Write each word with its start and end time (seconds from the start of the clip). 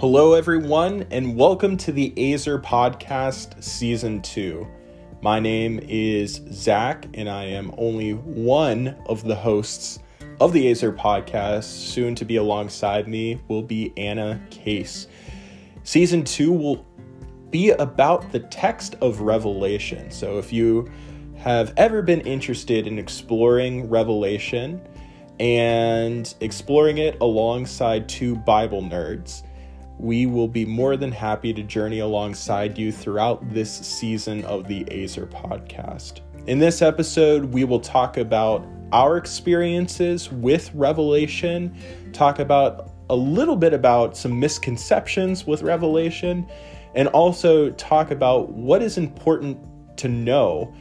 Hello, 0.00 0.34
everyone, 0.34 1.04
and 1.10 1.36
welcome 1.36 1.76
to 1.78 1.90
the 1.90 2.14
Ezer 2.16 2.60
Podcast 2.60 3.60
Season 3.60 4.22
2. 4.22 4.64
My 5.22 5.40
name 5.40 5.80
is 5.88 6.40
Zac, 6.52 7.06
and 7.14 7.28
I 7.28 7.46
am 7.46 7.74
only 7.76 8.12
one 8.12 8.94
of 9.06 9.24
the 9.24 9.34
hosts 9.34 9.98
of 10.40 10.52
the 10.52 10.70
Ezer 10.70 10.92
Podcast. 10.92 11.64
Soon 11.64 12.14
to 12.14 12.24
be 12.24 12.36
alongside 12.36 13.08
me 13.08 13.40
will 13.48 13.64
be 13.64 13.92
Anna 13.96 14.40
Case. 14.50 15.08
Season 15.82 16.22
2 16.22 16.52
will 16.52 16.86
be 17.50 17.70
about 17.70 18.30
the 18.30 18.38
text 18.38 18.94
of 19.00 19.22
Revelation. 19.22 20.12
So 20.12 20.38
if 20.38 20.52
you 20.52 20.88
have 21.38 21.74
ever 21.76 22.02
been 22.02 22.20
interested 22.20 22.86
in 22.86 23.00
exploring 23.00 23.90
Revelation 23.90 24.80
and 25.40 26.32
exploring 26.40 26.98
it 26.98 27.20
alongside 27.20 28.08
two 28.08 28.36
Bible 28.36 28.82
nerds, 28.82 29.42
we 29.98 30.26
will 30.26 30.48
be 30.48 30.64
more 30.64 30.96
than 30.96 31.10
happy 31.10 31.52
to 31.52 31.62
journey 31.62 31.98
alongside 31.98 32.78
you 32.78 32.92
throughout 32.92 33.52
this 33.52 33.70
season 33.70 34.44
of 34.44 34.68
the 34.68 34.86
Ezer 34.90 35.26
podcast. 35.26 36.20
In 36.46 36.58
this 36.58 36.82
episode, 36.82 37.46
we 37.46 37.64
will 37.64 37.80
talk 37.80 38.16
about 38.16 38.64
our 38.92 39.16
experiences 39.16 40.30
with 40.32 40.72
Revelation, 40.72 41.76
talk 42.12 42.38
about 42.38 42.92
a 43.10 43.16
little 43.16 43.56
bit 43.56 43.74
about 43.74 44.16
some 44.16 44.38
misconceptions 44.38 45.46
with 45.46 45.62
Revelation, 45.62 46.46
and 46.94 47.08
also 47.08 47.70
talk 47.72 48.10
about 48.10 48.50
what 48.52 48.82
is 48.82 48.98
important 48.98 49.58
to 49.98 50.08
know 50.08 50.72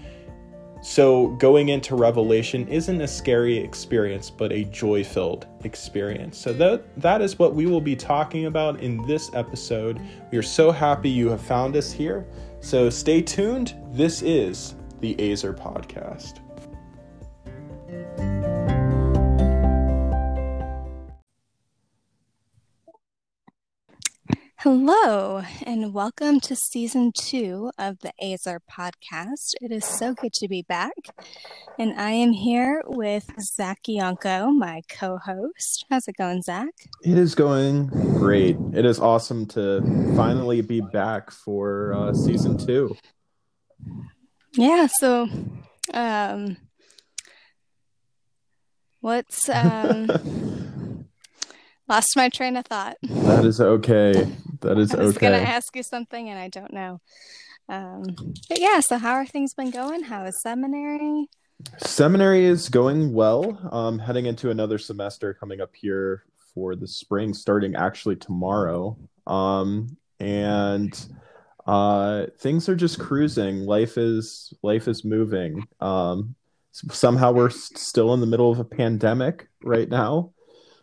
so, 0.81 1.27
going 1.39 1.69
into 1.69 1.95
Revelation 1.95 2.67
isn't 2.67 3.01
a 3.01 3.07
scary 3.07 3.57
experience, 3.57 4.29
but 4.29 4.51
a 4.51 4.63
joy 4.65 5.03
filled 5.03 5.47
experience. 5.63 6.37
So, 6.37 6.53
that, 6.53 6.83
that 7.01 7.21
is 7.21 7.39
what 7.39 7.55
we 7.55 7.65
will 7.65 7.81
be 7.81 7.95
talking 7.95 8.45
about 8.45 8.79
in 8.79 9.05
this 9.07 9.33
episode. 9.33 9.99
We 10.31 10.37
are 10.37 10.43
so 10.43 10.71
happy 10.71 11.09
you 11.09 11.29
have 11.29 11.41
found 11.41 11.75
us 11.75 11.91
here. 11.91 12.27
So, 12.59 12.89
stay 12.89 13.21
tuned. 13.21 13.75
This 13.91 14.21
is 14.21 14.75
the 15.01 15.15
Ezer 15.19 15.53
Podcast. 15.53 16.46
Hello, 24.69 25.41
and 25.65 25.93
welcome 25.93 26.41
to 26.41 26.53
season 26.53 27.13
two 27.17 27.71
of 27.77 27.99
the 27.99 28.11
Ezer 28.21 28.59
podcast. 28.69 29.53
It 29.61 29.71
is 29.71 29.85
so 29.85 30.13
good 30.13 30.33
to 30.33 30.49
be 30.49 30.61
back. 30.61 30.91
And 31.79 31.97
I 31.97 32.11
am 32.11 32.33
here 32.33 32.83
with 32.85 33.31
Zac 33.39 33.83
Yonko, 33.87 34.53
my 34.53 34.81
co 34.89 35.19
host. 35.19 35.85
How's 35.89 36.09
it 36.09 36.17
going, 36.17 36.41
Zac? 36.41 36.67
It 37.01 37.17
is 37.17 37.33
going 37.33 37.87
great. 38.17 38.57
It 38.73 38.83
is 38.83 38.99
awesome 38.99 39.45
to 39.51 39.79
finally 40.17 40.59
be 40.59 40.81
back 40.81 41.31
for 41.31 41.93
uh, 41.93 42.13
season 42.13 42.57
two. 42.57 42.97
Yeah, 44.51 44.89
so 44.99 45.29
um, 45.93 46.57
what's. 48.99 49.47
Um, 49.47 50.09
lost 51.87 52.15
my 52.15 52.29
train 52.29 52.55
of 52.57 52.65
thought. 52.65 52.97
That 53.03 53.45
is 53.45 53.61
okay. 53.61 54.27
That 54.61 54.77
is 54.77 54.93
okay. 54.93 55.01
I 55.01 55.05
was 55.05 55.17
okay. 55.17 55.27
gonna 55.27 55.43
ask 55.43 55.75
you 55.75 55.83
something 55.83 56.29
and 56.29 56.39
I 56.39 56.49
don't 56.49 56.73
know. 56.73 57.01
Um, 57.69 58.03
but 58.49 58.59
yeah, 58.59 58.79
so 58.79 58.97
how 58.97 59.13
are 59.13 59.25
things 59.25 59.53
been 59.53 59.71
going? 59.71 60.03
How 60.03 60.25
is 60.25 60.41
seminary? 60.41 61.27
Seminary 61.79 62.45
is 62.45 62.69
going 62.69 63.13
well. 63.13 63.59
Um, 63.71 63.99
heading 63.99 64.25
into 64.25 64.51
another 64.51 64.77
semester 64.77 65.33
coming 65.33 65.59
up 65.59 65.75
here 65.75 66.23
for 66.53 66.75
the 66.75 66.87
spring, 66.87 67.33
starting 67.33 67.75
actually 67.75 68.15
tomorrow. 68.15 68.97
Um, 69.25 69.97
and 70.19 71.07
uh, 71.65 72.27
things 72.39 72.69
are 72.69 72.75
just 72.75 72.99
cruising. 72.99 73.65
Life 73.65 73.97
is 73.97 74.53
life 74.61 74.87
is 74.87 75.03
moving. 75.03 75.67
Um, 75.81 76.35
somehow 76.71 77.31
we're 77.31 77.49
still 77.49 78.13
in 78.13 78.21
the 78.21 78.27
middle 78.27 78.51
of 78.51 78.59
a 78.59 78.63
pandemic 78.63 79.47
right 79.63 79.89
now 79.89 80.31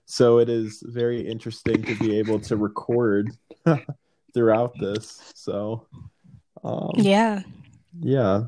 so 0.07 0.39
it 0.39 0.49
is 0.49 0.83
very 0.87 1.21
interesting 1.21 1.83
to 1.83 1.95
be 1.97 2.19
able 2.19 2.39
to 2.39 2.57
record 2.57 3.31
throughout 4.35 4.73
this 4.79 5.33
so 5.35 5.87
um, 6.63 6.93
yeah. 6.97 7.43
yeah. 8.01 8.45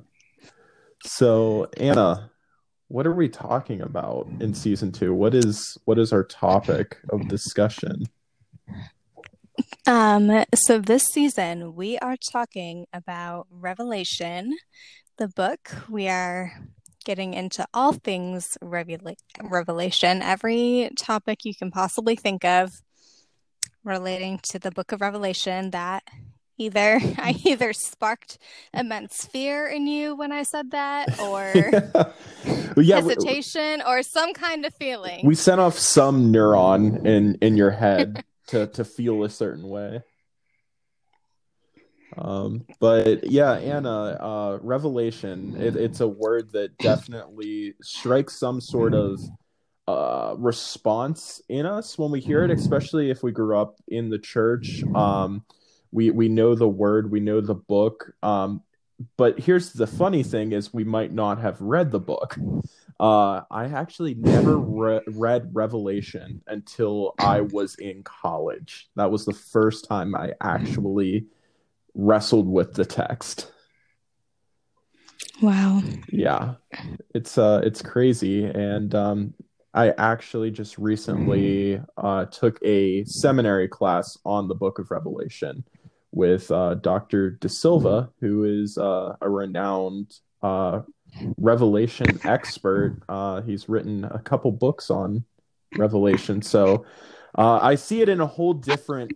So 1.03 1.69
anna 1.77 2.31
what 2.89 3.06
are 3.06 3.12
we 3.12 3.28
talking 3.28 3.81
about 3.81 4.28
in 4.41 4.55
season 4.55 4.93
two? 4.93 5.12
What 5.12 5.34
is 5.34 5.77
what 5.84 5.99
is 5.99 6.12
our 6.12 6.25
topic 6.25 6.99
of 7.11 7.28
discussion? 7.28 8.06
Um 9.87 10.44
so 10.55 10.78
this 10.78 11.05
season 11.05 11.75
we 11.75 11.99
are 11.99 12.17
talking 12.33 12.87
about 12.93 13.47
revelation 13.50 14.56
the 15.19 15.28
book 15.28 15.75
we 15.88 16.09
are 16.09 16.53
getting 17.06 17.33
into 17.33 17.67
all 17.72 17.93
things 17.93 18.59
revela- 18.62 19.17
revelation, 19.43 20.21
every 20.21 20.91
topic 20.99 21.44
you 21.44 21.55
can 21.55 21.71
possibly 21.71 22.17
think 22.17 22.44
of 22.44 22.83
relating 23.84 24.41
to 24.43 24.59
the 24.59 24.72
book 24.72 24.93
of 24.93 25.00
Revelation 25.00 25.71
that 25.71 26.03
either 26.59 27.00
I 27.19 27.37
either 27.44 27.72
sparked 27.72 28.39
immense 28.75 29.25
fear 29.25 29.67
in 29.67 29.87
you 29.87 30.17
when 30.17 30.33
I 30.33 30.43
said 30.43 30.72
that 30.72 31.19
or 31.21 31.53
well, 31.94 32.15
yeah, 32.84 32.97
hesitation 32.97 33.78
we, 33.78 33.84
or 33.87 34.03
some 34.03 34.34
kind 34.34 34.67
of 34.67 34.75
feeling. 34.75 35.25
We 35.25 35.37
sent 35.37 35.61
off 35.61 35.78
some 35.78 36.33
neuron 36.33 37.06
in 37.06 37.37
in 37.41 37.56
your 37.56 37.71
head 37.71 38.25
to 38.49 38.67
to 38.67 38.84
feel 38.84 39.23
a 39.23 39.31
certain 39.31 39.69
way. 39.69 40.03
Um, 42.19 42.65
but 42.81 43.31
yeah, 43.31 43.54
Anna, 43.54 43.91
uh, 44.21 44.59
revelation, 44.62 45.56
it, 45.59 45.77
it's 45.77 46.00
a 46.00 46.09
word 46.09 46.53
that 46.53 46.77
definitely 46.78 47.75
strikes 47.82 48.38
some 48.38 48.60
sort 48.60 48.94
of 48.94 49.21
uh, 49.88 50.34
response 50.38 51.41
in 51.49 51.66
us 51.66 51.99
when 51.99 52.10
we 52.10 52.21
hear 52.21 52.44
it, 52.44 52.50
especially 52.50 53.10
if 53.10 53.22
we 53.22 53.32
grew 53.32 53.56
up 53.56 53.76
in 53.88 54.10
the 54.10 54.19
church. 54.19 54.82
Um, 54.94 55.44
we, 55.93 56.10
we 56.10 56.28
know 56.28 56.55
the 56.55 56.69
word, 56.69 57.10
we 57.10 57.21
know 57.21 57.41
the 57.41 57.55
book. 57.55 58.12
Um, 58.22 58.62
but 59.16 59.38
here's 59.38 59.72
the 59.72 59.87
funny 59.87 60.22
thing 60.22 60.53
is 60.53 60.72
we 60.72 60.84
might 60.84 61.12
not 61.12 61.41
have 61.41 61.60
read 61.60 61.91
the 61.91 62.00
book. 62.00 62.38
Uh, 62.99 63.43
I 63.50 63.66
actually 63.66 64.15
never 64.15 64.59
re- 64.59 65.03
read 65.06 65.50
Revelation 65.53 66.43
until 66.47 67.15
I 67.19 67.43
was 67.43 67.75
in 67.75 68.03
college. 68.03 68.88
That 68.97 69.10
was 69.10 69.26
the 69.26 69.34
first 69.34 69.84
time 69.84 70.15
I 70.15 70.32
actually 70.41 71.26
wrestled 71.96 72.46
with 72.46 72.74
the 72.74 72.84
text. 72.84 73.50
Wow. 75.42 75.82
Yeah. 76.10 76.54
It's 77.14 77.36
uh 77.38 77.60
it's 77.64 77.82
crazy 77.82 78.44
and 78.44 78.94
um 78.94 79.34
I 79.74 79.90
actually 79.90 80.50
just 80.50 80.78
recently 80.78 81.80
uh 81.96 82.26
took 82.26 82.58
a 82.62 83.04
seminary 83.04 83.68
class 83.68 84.16
on 84.24 84.48
the 84.48 84.54
book 84.54 84.78
of 84.78 84.90
Revelation 84.90 85.64
with 86.12 86.50
uh 86.50 86.74
Dr. 86.74 87.30
De 87.30 87.48
Silva 87.48 88.10
who 88.20 88.44
is 88.44 88.78
uh 88.78 89.16
a 89.20 89.28
renowned 89.28 90.14
uh 90.42 90.82
revelation 91.38 92.18
expert. 92.24 92.98
Uh 93.08 93.40
he's 93.42 93.68
written 93.68 94.04
a 94.04 94.18
couple 94.18 94.52
books 94.52 94.90
on 94.90 95.24
revelation. 95.76 96.40
So 96.40 96.86
uh 97.36 97.58
I 97.60 97.74
see 97.74 98.00
it 98.00 98.08
in 98.08 98.20
a 98.20 98.26
whole 98.26 98.54
different 98.54 99.12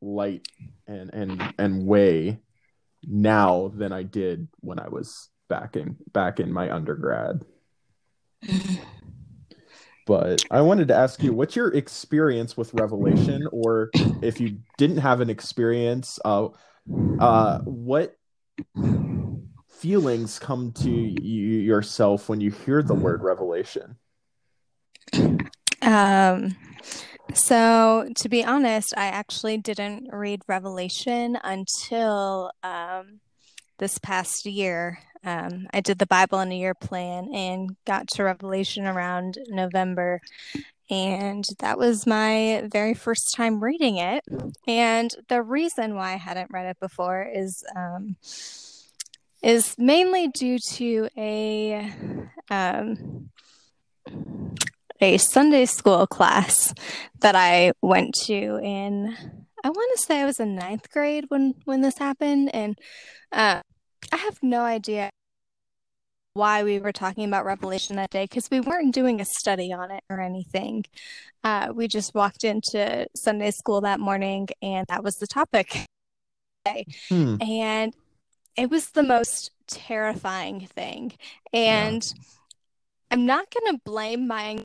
light 0.00 0.46
and 0.86 1.12
and 1.12 1.54
and 1.58 1.86
way 1.86 2.38
now 3.06 3.68
than 3.74 3.92
I 3.92 4.02
did 4.02 4.48
when 4.60 4.78
I 4.78 4.88
was 4.88 5.28
back 5.48 5.76
in 5.76 5.96
back 6.12 6.40
in 6.40 6.52
my 6.52 6.72
undergrad. 6.72 7.44
but 10.06 10.44
I 10.50 10.60
wanted 10.60 10.88
to 10.88 10.96
ask 10.96 11.22
you, 11.22 11.32
what's 11.32 11.56
your 11.56 11.68
experience 11.68 12.56
with 12.56 12.74
Revelation, 12.74 13.46
or 13.52 13.90
if 14.22 14.40
you 14.40 14.58
didn't 14.78 14.98
have 14.98 15.20
an 15.20 15.30
experience, 15.30 16.18
uh, 16.24 16.48
uh, 17.18 17.58
what 17.64 18.16
feelings 19.68 20.38
come 20.38 20.72
to 20.72 20.90
you 20.90 21.58
yourself 21.58 22.28
when 22.28 22.40
you 22.40 22.50
hear 22.50 22.82
the 22.82 22.94
word 22.94 23.22
Revelation? 23.22 23.96
Um, 25.82 26.56
so, 27.34 28.08
to 28.16 28.28
be 28.28 28.44
honest, 28.44 28.94
I 28.96 29.06
actually 29.06 29.58
didn't 29.58 30.08
read 30.12 30.42
Revelation 30.46 31.38
until 31.42 32.50
um, 32.62 33.20
this 33.78 33.98
past 33.98 34.46
year. 34.46 34.98
Um, 35.24 35.66
I 35.72 35.80
did 35.80 35.98
the 35.98 36.06
Bible 36.06 36.40
in 36.40 36.52
a 36.52 36.56
year 36.56 36.74
plan 36.74 37.28
and 37.34 37.76
got 37.84 38.08
to 38.08 38.22
Revelation 38.22 38.86
around 38.86 39.38
November. 39.48 40.20
And 40.88 41.44
that 41.58 41.78
was 41.78 42.06
my 42.06 42.68
very 42.70 42.94
first 42.94 43.34
time 43.36 43.62
reading 43.62 43.96
it. 43.96 44.24
And 44.68 45.10
the 45.28 45.42
reason 45.42 45.96
why 45.96 46.12
I 46.12 46.16
hadn't 46.16 46.52
read 46.52 46.66
it 46.66 46.78
before 46.78 47.28
is 47.32 47.64
um, 47.74 48.16
is 49.42 49.74
mainly 49.78 50.28
due 50.28 50.58
to 50.58 51.08
a 51.16 51.92
um, 52.50 53.30
a 55.00 55.18
Sunday 55.18 55.66
school 55.66 56.06
class 56.06 56.74
that 57.20 57.36
I 57.36 57.72
went 57.82 58.14
to 58.26 58.58
in 58.62 59.16
I 59.64 59.70
want 59.70 59.90
to 59.96 60.02
say 60.02 60.20
I 60.20 60.26
was 60.26 60.38
in 60.38 60.54
ninth 60.54 60.90
grade 60.90 61.24
when 61.28 61.54
when 61.64 61.80
this 61.80 61.98
happened, 61.98 62.54
and 62.54 62.78
uh, 63.32 63.60
I 64.12 64.16
have 64.16 64.38
no 64.40 64.60
idea 64.60 65.10
why 66.34 66.62
we 66.62 66.78
were 66.78 66.92
talking 66.92 67.24
about 67.24 67.44
Revelation 67.44 67.96
that 67.96 68.10
day 68.10 68.24
because 68.24 68.48
we 68.50 68.60
weren't 68.60 68.94
doing 68.94 69.20
a 69.20 69.24
study 69.24 69.72
on 69.72 69.90
it 69.90 70.04
or 70.08 70.20
anything. 70.20 70.84
Uh, 71.42 71.72
we 71.74 71.88
just 71.88 72.14
walked 72.14 72.44
into 72.44 73.08
Sunday 73.16 73.50
school 73.50 73.80
that 73.80 73.98
morning, 73.98 74.46
and 74.62 74.86
that 74.88 75.02
was 75.02 75.16
the 75.16 75.26
topic. 75.26 75.86
Hmm. 77.08 77.36
And 77.40 77.94
it 78.56 78.70
was 78.70 78.90
the 78.90 79.02
most 79.02 79.50
terrifying 79.66 80.68
thing. 80.74 81.12
And 81.52 82.04
yeah. 82.04 82.22
I'm 83.10 83.26
not 83.26 83.46
going 83.50 83.74
to 83.74 83.80
blame 83.84 84.28
my 84.28 84.62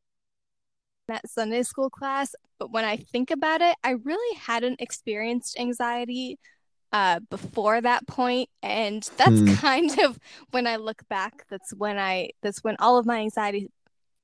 that 1.11 1.29
Sunday 1.29 1.63
school 1.63 1.89
class, 1.89 2.33
but 2.57 2.71
when 2.71 2.85
I 2.85 2.97
think 2.97 3.31
about 3.31 3.61
it, 3.61 3.75
I 3.83 3.91
really 3.91 4.37
hadn't 4.37 4.81
experienced 4.81 5.59
anxiety 5.59 6.39
uh, 6.93 7.19
before 7.29 7.81
that 7.81 8.07
point, 8.07 8.49
and 8.61 9.03
that's 9.17 9.39
hmm. 9.39 9.53
kind 9.55 9.99
of 9.99 10.19
when 10.51 10.67
I 10.67 10.77
look 10.77 11.07
back. 11.09 11.45
That's 11.49 11.73
when 11.73 11.97
I 11.97 12.31
that's 12.41 12.63
when 12.63 12.75
all 12.79 12.97
of 12.97 13.05
my 13.05 13.19
anxiety 13.19 13.69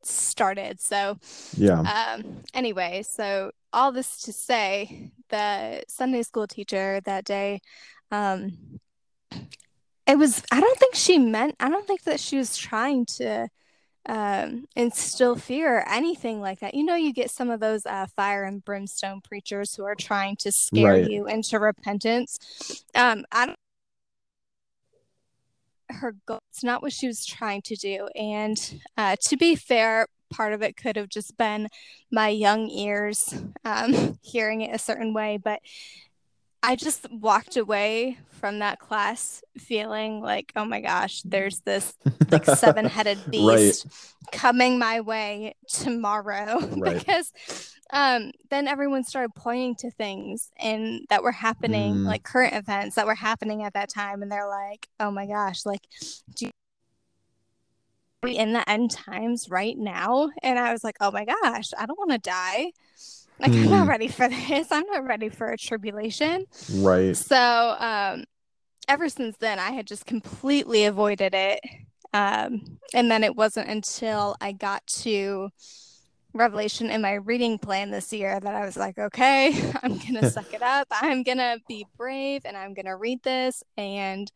started. 0.03 0.79
So 0.79 1.17
yeah. 1.55 1.79
Um, 1.79 2.43
anyway, 2.53 3.03
so 3.03 3.51
all 3.73 3.91
this 3.91 4.21
to 4.23 4.33
say, 4.33 5.11
the 5.29 5.83
Sunday 5.87 6.23
school 6.23 6.47
teacher 6.47 7.01
that 7.05 7.25
day, 7.25 7.61
um, 8.11 8.79
it 10.05 10.17
was. 10.17 10.43
I 10.51 10.59
don't 10.59 10.79
think 10.79 10.95
she 10.95 11.19
meant. 11.19 11.55
I 11.59 11.69
don't 11.69 11.87
think 11.87 12.03
that 12.03 12.19
she 12.19 12.37
was 12.37 12.57
trying 12.57 13.05
to 13.17 13.49
um, 14.07 14.65
instill 14.75 15.35
fear 15.35 15.79
or 15.79 15.89
anything 15.89 16.39
like 16.39 16.59
that. 16.61 16.73
You 16.73 16.83
know, 16.83 16.95
you 16.95 17.13
get 17.13 17.29
some 17.29 17.49
of 17.49 17.59
those 17.59 17.85
uh, 17.85 18.07
fire 18.15 18.43
and 18.43 18.63
brimstone 18.63 19.21
preachers 19.21 19.75
who 19.75 19.83
are 19.83 19.95
trying 19.95 20.37
to 20.37 20.51
scare 20.51 20.93
right. 20.93 21.09
you 21.09 21.27
into 21.27 21.59
repentance. 21.59 22.83
Um, 22.95 23.25
I 23.31 23.47
don't. 23.47 23.59
Her 25.89 26.15
goal. 26.25 26.39
It's 26.51 26.63
not 26.63 26.81
what 26.81 26.91
she 26.91 27.07
was 27.07 27.25
trying 27.25 27.61
to 27.63 27.75
do. 27.75 28.09
And 28.15 28.81
uh, 28.97 29.15
to 29.21 29.37
be 29.37 29.55
fair, 29.55 30.07
part 30.29 30.53
of 30.53 30.61
it 30.61 30.75
could 30.75 30.95
have 30.95 31.09
just 31.09 31.37
been 31.37 31.69
my 32.11 32.29
young 32.29 32.69
ears 32.69 33.33
um, 33.63 34.19
hearing 34.23 34.61
it 34.61 34.75
a 34.75 34.79
certain 34.79 35.13
way. 35.13 35.37
But 35.41 35.61
I 36.67 36.75
just 36.75 37.09
walked 37.09 37.55
away 37.55 38.17
from 38.29 38.59
that 38.59 38.77
class 38.77 39.41
feeling 39.57 40.19
like, 40.19 40.51
oh 40.57 40.65
my 40.65 40.81
gosh, 40.81 41.21
there's 41.21 41.61
this 41.61 41.93
like 42.29 42.43
seven 42.57 42.83
headed 42.83 43.19
beast 43.31 43.85
right. 43.85 44.31
coming 44.33 44.77
my 44.77 44.99
way 44.99 45.55
tomorrow. 45.69 46.59
Right. 46.77 46.99
because 46.99 47.31
um, 47.93 48.31
then 48.49 48.67
everyone 48.67 49.05
started 49.05 49.33
pointing 49.33 49.75
to 49.75 49.91
things 49.91 50.51
and 50.59 51.05
that 51.09 51.23
were 51.23 51.31
happening, 51.31 51.95
mm. 51.95 52.05
like 52.05 52.23
current 52.23 52.53
events 52.53 52.97
that 52.97 53.07
were 53.07 53.15
happening 53.15 53.63
at 53.63 53.73
that 53.73 53.87
time. 53.89 54.21
And 54.21 54.29
they're 54.29 54.49
like, 54.49 54.89
oh 54.99 55.09
my 55.09 55.25
gosh, 55.25 55.65
like, 55.65 55.87
do 56.35 56.47
you 56.47 56.51
we 58.23 58.37
in 58.37 58.51
the 58.51 58.69
end 58.69 58.91
times 58.91 59.49
right 59.49 59.77
now? 59.77 60.31
And 60.43 60.59
I 60.59 60.73
was 60.73 60.83
like, 60.83 60.97
oh 60.99 61.11
my 61.11 61.23
gosh, 61.23 61.71
I 61.79 61.85
don't 61.85 61.97
want 61.97 62.11
to 62.11 62.17
die. 62.17 62.73
Like 63.39 63.51
mm. 63.51 63.63
I'm 63.63 63.69
not 63.69 63.83
hmm. 63.83 63.89
ready 63.89 64.07
for 64.07 64.27
this. 64.29 64.71
I'm 64.71 64.85
not 64.87 65.05
ready 65.05 65.29
for 65.29 65.51
a 65.51 65.57
tribulation. 65.57 66.45
Right. 66.73 67.15
So 67.15 67.75
um 67.79 68.25
ever 68.87 69.09
since 69.09 69.37
then 69.37 69.59
I 69.59 69.71
had 69.71 69.87
just 69.87 70.05
completely 70.05 70.85
avoided 70.85 71.33
it. 71.33 71.59
Um 72.13 72.79
and 72.93 73.11
then 73.11 73.23
it 73.23 73.35
wasn't 73.35 73.69
until 73.69 74.35
I 74.41 74.53
got 74.53 74.85
to 74.87 75.51
Revelation 76.33 76.89
in 76.89 77.01
my 77.01 77.13
reading 77.13 77.57
plan 77.57 77.89
this 77.89 78.13
year 78.13 78.39
that 78.39 78.55
I 78.55 78.65
was 78.65 78.77
like, 78.77 78.97
okay, 78.97 79.71
I'm 79.83 79.97
gonna 79.97 80.29
suck 80.31 80.53
it 80.53 80.61
up. 80.61 80.87
I'm 80.91 81.23
gonna 81.23 81.57
be 81.67 81.85
brave 81.97 82.43
and 82.45 82.55
I'm 82.55 82.73
gonna 82.73 82.95
read 82.95 83.23
this 83.23 83.63
and 83.75 84.31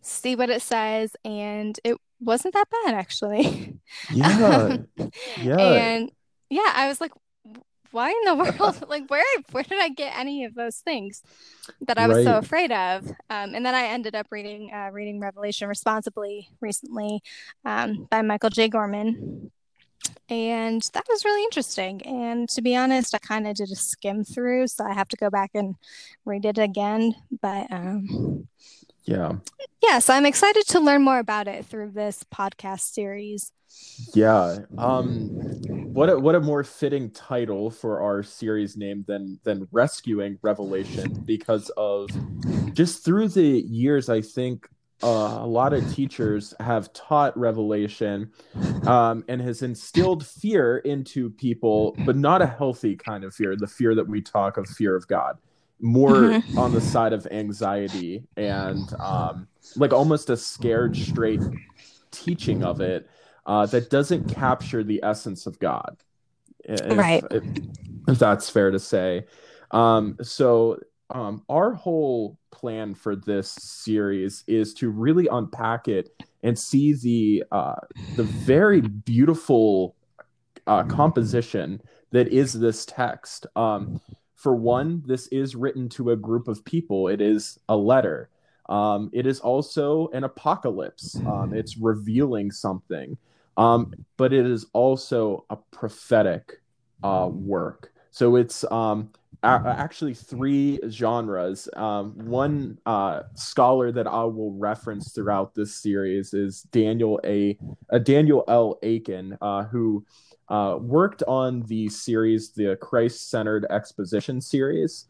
see 0.00 0.36
what 0.36 0.50
it 0.50 0.62
says. 0.62 1.14
And 1.24 1.78
it 1.84 1.96
wasn't 2.20 2.54
that 2.54 2.68
bad 2.70 2.94
actually. 2.94 3.78
Yeah. 4.10 4.78
yeah. 5.40 5.58
And 5.58 6.10
yeah, 6.50 6.72
I 6.74 6.88
was 6.88 7.00
like, 7.00 7.12
why 7.92 8.10
in 8.10 8.24
the 8.24 8.34
world 8.58 8.84
like 8.88 9.08
where 9.08 9.24
where 9.52 9.64
did 9.64 9.80
i 9.80 9.88
get 9.88 10.16
any 10.18 10.44
of 10.44 10.54
those 10.54 10.76
things 10.78 11.22
that 11.82 11.98
i 11.98 12.06
was 12.06 12.18
right. 12.18 12.24
so 12.24 12.38
afraid 12.38 12.72
of? 12.72 13.06
Um, 13.30 13.54
and 13.54 13.64
then 13.64 13.74
i 13.74 13.84
ended 13.84 14.14
up 14.14 14.26
reading 14.30 14.70
uh, 14.72 14.90
reading 14.92 15.20
revelation 15.20 15.68
responsibly 15.68 16.48
recently 16.60 17.22
um, 17.64 18.06
by 18.10 18.22
michael 18.22 18.50
j. 18.50 18.68
Gorman. 18.68 19.50
And 20.28 20.82
that 20.94 21.04
was 21.08 21.24
really 21.24 21.44
interesting. 21.44 22.02
And 22.02 22.48
to 22.50 22.62
be 22.62 22.74
honest 22.74 23.14
i 23.14 23.18
kind 23.18 23.46
of 23.46 23.54
did 23.54 23.70
a 23.70 23.76
skim 23.76 24.24
through 24.24 24.66
so 24.68 24.84
i 24.84 24.92
have 24.92 25.08
to 25.08 25.16
go 25.16 25.30
back 25.30 25.50
and 25.54 25.76
read 26.24 26.44
it 26.44 26.58
again. 26.58 27.14
But 27.40 27.70
um, 27.70 28.48
yeah. 29.04 29.32
yeah 29.82 29.98
so 29.98 30.14
i'm 30.14 30.26
excited 30.26 30.64
to 30.68 30.80
learn 30.80 31.02
more 31.02 31.18
about 31.18 31.48
it 31.48 31.66
through 31.66 31.90
this 31.90 32.24
podcast 32.32 32.80
series 32.80 33.52
yeah. 34.14 34.58
Um 34.78 35.28
what 35.92 36.10
a 36.10 36.18
what 36.18 36.34
a 36.34 36.40
more 36.40 36.64
fitting 36.64 37.10
title 37.10 37.70
for 37.70 38.00
our 38.00 38.22
series 38.22 38.76
name 38.76 39.04
than 39.06 39.38
than 39.44 39.68
rescuing 39.70 40.38
revelation 40.42 41.22
because 41.24 41.70
of 41.76 42.10
just 42.74 43.04
through 43.04 43.28
the 43.28 43.42
years 43.42 44.08
I 44.08 44.20
think 44.20 44.68
uh, 45.02 45.38
a 45.40 45.46
lot 45.46 45.72
of 45.72 45.92
teachers 45.92 46.54
have 46.60 46.92
taught 46.92 47.36
revelation 47.36 48.30
um, 48.86 49.24
and 49.26 49.40
has 49.40 49.62
instilled 49.62 50.24
fear 50.24 50.78
into 50.78 51.28
people, 51.30 51.96
but 52.06 52.16
not 52.16 52.40
a 52.40 52.46
healthy 52.46 52.94
kind 52.94 53.24
of 53.24 53.34
fear, 53.34 53.56
the 53.56 53.66
fear 53.66 53.96
that 53.96 54.06
we 54.06 54.20
talk 54.20 54.58
of 54.58 54.68
fear 54.68 54.94
of 54.94 55.08
God, 55.08 55.38
more 55.80 56.12
mm-hmm. 56.12 56.58
on 56.58 56.72
the 56.72 56.80
side 56.80 57.12
of 57.12 57.26
anxiety 57.32 58.22
and 58.36 58.94
um, 59.00 59.48
like 59.74 59.92
almost 59.92 60.30
a 60.30 60.36
scared 60.36 60.96
straight 60.96 61.42
teaching 62.12 62.62
of 62.62 62.80
it 62.80 63.08
uh, 63.46 63.66
that 63.66 63.90
doesn't 63.90 64.32
capture 64.34 64.84
the 64.84 65.00
essence 65.02 65.46
of 65.46 65.58
God. 65.58 65.96
If, 66.64 66.96
right. 66.96 67.24
If, 67.30 67.44
if, 68.08 68.18
that's 68.18 68.48
fair 68.48 68.70
to 68.70 68.78
say. 68.78 69.26
Um, 69.70 70.16
so, 70.22 70.78
um, 71.10 71.42
our 71.48 71.74
whole 71.74 72.38
plan 72.50 72.94
for 72.94 73.16
this 73.16 73.50
series 73.50 74.44
is 74.46 74.72
to 74.74 74.88
really 74.88 75.26
unpack 75.28 75.88
it 75.88 76.10
and 76.42 76.58
see 76.58 76.94
the 76.94 77.44
uh, 77.52 77.80
the 78.16 78.22
very 78.22 78.80
beautiful 78.80 79.94
uh, 80.66 80.84
composition 80.84 81.82
that 82.12 82.28
is 82.28 82.52
this 82.52 82.86
text. 82.86 83.46
Um, 83.56 84.00
for 84.36 84.54
one, 84.54 85.02
this 85.06 85.26
is 85.28 85.54
written 85.54 85.88
to 85.90 86.10
a 86.10 86.16
group 86.16 86.48
of 86.48 86.64
people. 86.64 87.08
It 87.08 87.20
is 87.20 87.58
a 87.68 87.76
letter. 87.76 88.28
Um, 88.68 89.10
it 89.12 89.26
is 89.26 89.40
also 89.40 90.08
an 90.08 90.24
apocalypse. 90.24 91.16
Um, 91.26 91.52
it's 91.52 91.76
revealing 91.76 92.50
something 92.50 93.16
um, 93.56 93.92
but 94.16 94.32
it 94.32 94.46
is 94.46 94.66
also 94.72 95.44
a 95.50 95.56
prophetic 95.56 96.60
uh, 97.02 97.28
work. 97.30 97.92
So 98.10 98.36
it's 98.36 98.64
um, 98.70 99.10
a- 99.42 99.74
actually 99.78 100.14
three 100.14 100.78
genres. 100.88 101.68
Um, 101.74 102.12
one 102.26 102.78
uh, 102.86 103.22
scholar 103.34 103.90
that 103.92 104.06
I 104.06 104.24
will 104.24 104.52
reference 104.52 105.12
throughout 105.12 105.54
this 105.54 105.74
series 105.74 106.34
is 106.34 106.62
Daniel 106.62 107.20
A. 107.24 107.58
Uh, 107.90 107.98
Daniel 107.98 108.44
L. 108.48 108.78
Akin, 108.82 109.36
uh, 109.40 109.64
who 109.64 110.04
uh, 110.48 110.78
worked 110.80 111.22
on 111.26 111.62
the 111.62 111.88
series, 111.88 112.50
the 112.50 112.76
Christ-centered 112.76 113.66
exposition 113.70 114.40
series, 114.40 115.06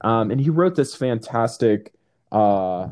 um, 0.00 0.30
and 0.30 0.40
he 0.40 0.50
wrote 0.50 0.74
this 0.74 0.94
fantastic 0.94 1.92
uh, 2.32 2.88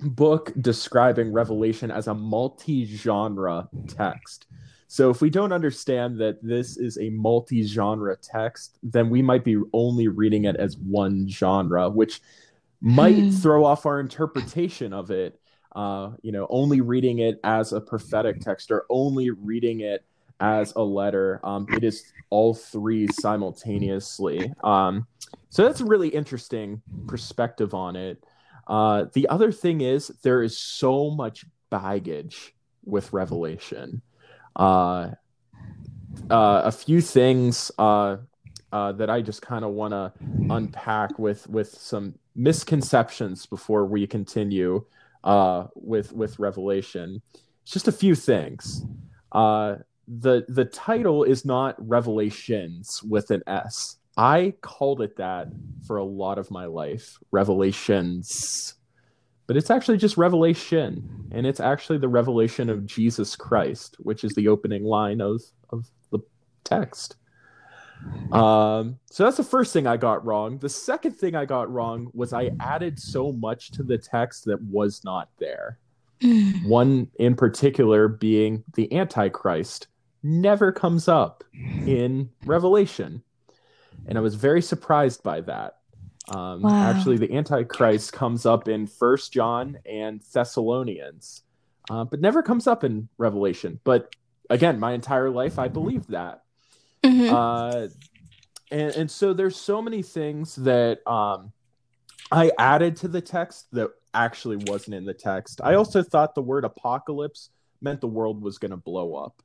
book 0.00 0.52
describing 0.60 1.32
Revelation 1.32 1.90
as 1.90 2.06
a 2.06 2.14
multi 2.14 2.84
genre 2.84 3.68
text. 3.88 4.46
So 4.86 5.10
if 5.10 5.20
we 5.20 5.28
don't 5.28 5.52
understand 5.52 6.18
that 6.20 6.42
this 6.42 6.78
is 6.78 6.96
a 6.98 7.10
multi 7.10 7.62
genre 7.62 8.16
text, 8.16 8.78
then 8.82 9.10
we 9.10 9.20
might 9.20 9.44
be 9.44 9.60
only 9.72 10.08
reading 10.08 10.44
it 10.44 10.56
as 10.56 10.78
one 10.78 11.28
genre, 11.28 11.90
which 11.90 12.22
might 12.80 13.16
hmm. 13.16 13.30
throw 13.30 13.64
off 13.64 13.86
our 13.86 14.00
interpretation 14.00 14.92
of 14.92 15.10
it. 15.10 15.38
Uh, 15.76 16.12
you 16.22 16.32
know, 16.32 16.46
only 16.48 16.80
reading 16.80 17.18
it 17.18 17.38
as 17.44 17.72
a 17.72 17.80
prophetic 17.80 18.40
text 18.40 18.70
or 18.70 18.86
only 18.88 19.30
reading 19.30 19.80
it 19.80 20.04
as 20.40 20.72
a 20.76 20.82
letter. 20.82 21.40
Um, 21.44 21.66
it 21.70 21.84
is 21.84 22.10
all 22.30 22.54
three 22.54 23.06
simultaneously. 23.08 24.52
Um, 24.64 25.06
so 25.50 25.64
that's 25.64 25.80
a 25.80 25.84
really 25.84 26.08
interesting 26.08 26.82
perspective 27.06 27.74
on 27.74 27.96
it. 27.96 28.24
Uh, 28.68 29.06
the 29.14 29.28
other 29.28 29.50
thing 29.50 29.80
is 29.80 30.08
there 30.22 30.42
is 30.42 30.58
so 30.58 31.10
much 31.10 31.44
baggage 31.70 32.54
with 32.84 33.12
Revelation. 33.12 34.02
Uh, 34.54 35.12
uh, 36.30 36.62
a 36.64 36.72
few 36.72 37.00
things 37.00 37.70
uh, 37.78 38.16
uh, 38.72 38.92
that 38.92 39.08
I 39.08 39.22
just 39.22 39.40
kind 39.40 39.64
of 39.64 39.70
want 39.70 39.92
to 39.92 40.12
unpack 40.50 41.18
with 41.18 41.48
with 41.48 41.70
some 41.70 42.14
misconceptions 42.34 43.46
before 43.46 43.86
we 43.86 44.06
continue 44.06 44.84
uh, 45.24 45.68
with 45.74 46.12
with 46.12 46.38
Revelation. 46.38 47.22
Just 47.64 47.88
a 47.88 47.92
few 47.92 48.14
things. 48.14 48.84
The 50.10 50.46
the 50.48 50.64
title 50.64 51.24
is 51.24 51.44
not 51.44 51.76
Revelations 51.78 53.02
with 53.02 53.30
an 53.30 53.42
S. 53.46 53.97
I 54.18 54.54
called 54.62 55.00
it 55.00 55.16
that 55.18 55.46
for 55.86 55.96
a 55.96 56.04
lot 56.04 56.38
of 56.38 56.50
my 56.50 56.66
life, 56.66 57.18
revelations. 57.30 58.74
But 59.46 59.56
it's 59.56 59.70
actually 59.70 59.96
just 59.96 60.18
revelation, 60.18 61.28
and 61.30 61.46
it's 61.46 61.60
actually 61.60 61.98
the 61.98 62.08
revelation 62.08 62.68
of 62.68 62.84
Jesus 62.84 63.36
Christ, 63.36 63.96
which 64.00 64.24
is 64.24 64.34
the 64.34 64.48
opening 64.48 64.84
line 64.84 65.20
of 65.20 65.40
of 65.70 65.86
the 66.10 66.18
text. 66.64 67.14
Um, 68.32 68.98
so 69.06 69.24
that's 69.24 69.38
the 69.38 69.44
first 69.44 69.72
thing 69.72 69.86
I 69.86 69.96
got 69.96 70.24
wrong. 70.24 70.58
The 70.58 70.68
second 70.68 71.12
thing 71.12 71.34
I 71.34 71.44
got 71.44 71.72
wrong 71.72 72.10
was 72.12 72.32
I 72.32 72.50
added 72.60 72.98
so 72.98 73.32
much 73.32 73.70
to 73.72 73.82
the 73.82 73.98
text 73.98 74.44
that 74.46 74.62
was 74.62 75.02
not 75.04 75.30
there. 75.38 75.78
One 76.64 77.08
in 77.18 77.36
particular 77.36 78.08
being 78.08 78.64
the 78.74 78.92
Antichrist 78.92 79.86
never 80.22 80.72
comes 80.72 81.08
up 81.08 81.44
in 81.86 82.28
Revelation. 82.44 83.22
And 84.08 84.18
I 84.18 84.20
was 84.20 84.34
very 84.34 84.62
surprised 84.62 85.22
by 85.22 85.42
that. 85.42 85.76
Um, 86.28 86.62
Wow. 86.62 86.90
Actually, 86.90 87.18
the 87.18 87.32
Antichrist 87.32 88.12
comes 88.12 88.44
up 88.46 88.68
in 88.68 88.86
First 88.86 89.32
John 89.32 89.78
and 89.86 90.20
Thessalonians, 90.32 91.42
uh, 91.90 92.04
but 92.04 92.20
never 92.20 92.42
comes 92.42 92.66
up 92.66 92.84
in 92.84 93.08
Revelation. 93.18 93.80
But 93.84 94.14
again, 94.50 94.80
my 94.80 94.92
entire 94.92 95.30
life 95.30 95.58
I 95.58 95.68
believed 95.68 96.10
that. 96.10 96.42
Mhm. 97.04 97.32
Uh, 97.32 97.88
and, 98.70 98.94
and 98.96 99.10
so 99.10 99.32
there's 99.32 99.56
so 99.56 99.80
many 99.80 100.02
things 100.02 100.56
that 100.56 101.06
um, 101.06 101.52
I 102.30 102.50
added 102.58 102.96
to 102.96 103.08
the 103.08 103.20
text 103.20 103.66
that 103.72 103.90
actually 104.12 104.56
wasn't 104.56 104.94
in 104.96 105.04
the 105.04 105.14
text. 105.14 105.60
I 105.62 105.74
also 105.74 106.02
thought 106.02 106.34
the 106.34 106.42
word 106.42 106.64
apocalypse 106.64 107.50
meant 107.80 108.00
the 108.00 108.08
world 108.08 108.42
was 108.42 108.58
going 108.58 108.72
to 108.72 108.76
blow 108.76 109.14
up. 109.14 109.42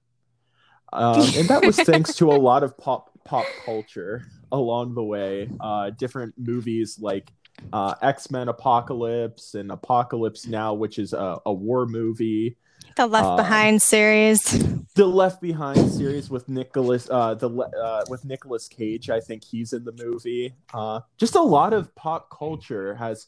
Um, 0.91 1.21
and 1.35 1.47
that 1.47 1.65
was 1.65 1.77
thanks 1.79 2.15
to 2.15 2.31
a 2.31 2.35
lot 2.35 2.63
of 2.63 2.77
pop 2.77 3.09
pop 3.23 3.45
culture 3.65 4.25
along 4.53 4.95
the 4.95 5.03
way. 5.03 5.49
Uh, 5.59 5.89
different 5.89 6.33
movies 6.37 6.97
like 6.99 7.33
uh, 7.73 7.95
X 8.01 8.31
Men 8.31 8.47
Apocalypse 8.47 9.55
and 9.55 9.71
Apocalypse 9.71 10.47
Now, 10.47 10.73
which 10.73 10.97
is 10.97 11.11
a, 11.11 11.39
a 11.45 11.51
war 11.53 11.85
movie 11.85 12.57
the 12.95 13.07
Left 13.07 13.25
um, 13.25 13.37
Behind 13.37 13.81
series. 13.81 14.41
the 14.95 15.05
Left 15.05 15.41
Behind 15.41 15.91
series 15.91 16.29
with 16.29 16.47
Nicholas, 16.47 17.09
uh, 17.09 17.33
the 17.35 17.49
uh, 17.49 18.03
with 18.09 18.25
Nicolas 18.25 18.67
Cage. 18.67 19.09
I 19.09 19.19
think 19.19 19.43
he's 19.43 19.73
in 19.73 19.83
the 19.83 19.93
movie. 19.93 20.53
Uh, 20.73 21.01
just 21.17 21.35
a 21.35 21.41
lot 21.41 21.73
of 21.73 21.93
pop 21.95 22.29
culture 22.29 22.95
has 22.95 23.27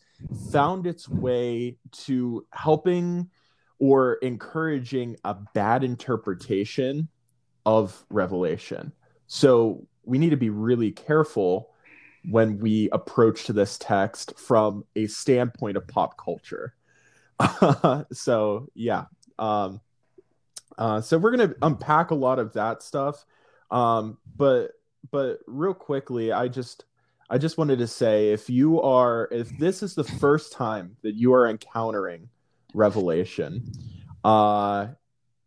found 0.51 0.86
its 0.86 1.10
way 1.10 1.77
to 1.91 2.46
helping 2.53 3.29
or 3.79 4.15
encouraging 4.15 5.17
a 5.24 5.36
bad 5.53 5.84
interpretation 5.84 7.10
of 7.65 8.05
Revelation. 8.10 8.91
So 9.27 9.88
we 10.05 10.17
need 10.17 10.31
to 10.31 10.38
be 10.38 10.50
really 10.50 10.91
careful 10.91 11.71
when 12.29 12.59
we 12.59 12.89
approach 12.91 13.45
to 13.45 13.53
this 13.53 13.77
text 13.77 14.38
from 14.38 14.83
a 14.95 15.07
standpoint 15.07 15.77
of 15.77 15.88
pop 15.88 16.17
culture. 16.17 16.74
so 18.12 18.67
yeah, 18.74 19.05
um, 19.38 19.81
uh, 20.77 21.01
so 21.01 21.17
we're 21.17 21.31
gonna 21.31 21.53
unpack 21.62 22.12
a 22.12 22.15
lot 22.15 22.39
of 22.39 22.53
that 22.53 22.81
stuff. 22.81 23.25
Um, 23.71 24.17
but 24.35 24.71
but 25.12 25.39
real 25.47 25.74
quickly, 25.74 26.31
I 26.31 26.47
just 26.47 26.85
I 27.29 27.38
just 27.38 27.57
wanted 27.57 27.79
to 27.79 27.88
say 27.88 28.31
if 28.31 28.50
you 28.50 28.81
are 28.81 29.27
if 29.31 29.57
this 29.57 29.83
is 29.83 29.95
the 29.95 30.03
first 30.03 30.53
time 30.53 30.97
that 31.03 31.15
you 31.15 31.33
are 31.33 31.47
encountering 31.47 32.29
Revelation, 32.74 33.71
uh, 34.24 34.88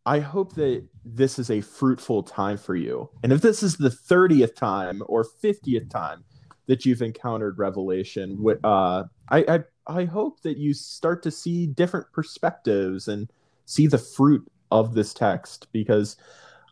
I 0.04 0.20
hope 0.20 0.54
that 0.54 0.84
this 1.14 1.38
is 1.38 1.50
a 1.50 1.60
fruitful 1.60 2.22
time 2.22 2.56
for 2.56 2.76
you. 2.76 3.08
And 3.22 3.32
if 3.32 3.40
this 3.40 3.62
is 3.62 3.76
the 3.76 3.90
30th 3.90 4.54
time 4.54 5.02
or 5.06 5.24
50th 5.24 5.90
time 5.90 6.24
that 6.66 6.84
you've 6.84 7.02
encountered 7.02 7.58
Revelation, 7.58 8.44
uh, 8.62 9.04
I, 9.30 9.38
I 9.48 9.64
I 9.88 10.04
hope 10.04 10.42
that 10.42 10.58
you 10.58 10.74
start 10.74 11.22
to 11.22 11.30
see 11.30 11.66
different 11.66 12.12
perspectives 12.12 13.08
and 13.08 13.30
see 13.64 13.86
the 13.86 13.98
fruit 13.98 14.46
of 14.70 14.94
this 14.94 15.14
text 15.14 15.68
because 15.72 16.16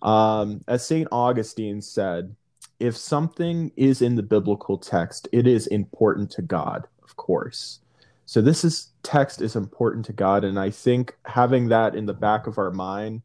um, 0.02 0.62
as 0.68 0.86
st 0.86 1.08
augustine 1.10 1.80
said 1.80 2.36
if 2.78 2.94
something 2.94 3.72
is 3.76 4.02
in 4.02 4.14
the 4.14 4.22
biblical 4.22 4.76
text 4.76 5.28
it 5.32 5.46
is 5.46 5.66
important 5.68 6.30
to 6.30 6.42
god 6.42 6.86
of 7.02 7.16
course 7.16 7.80
so 8.26 8.42
this 8.42 8.64
is 8.64 8.92
text 9.02 9.40
is 9.40 9.56
important 9.56 10.04
to 10.04 10.12
god 10.12 10.44
and 10.44 10.58
i 10.60 10.68
think 10.68 11.16
having 11.24 11.68
that 11.68 11.94
in 11.94 12.04
the 12.04 12.12
back 12.12 12.46
of 12.46 12.58
our 12.58 12.70
mind 12.70 13.22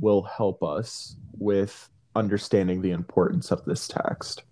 will 0.00 0.22
help 0.22 0.62
us 0.62 1.16
with 1.38 1.88
understanding 2.14 2.80
the 2.82 2.90
importance 2.90 3.50
of 3.50 3.64
this 3.64 3.86
text 3.88 4.42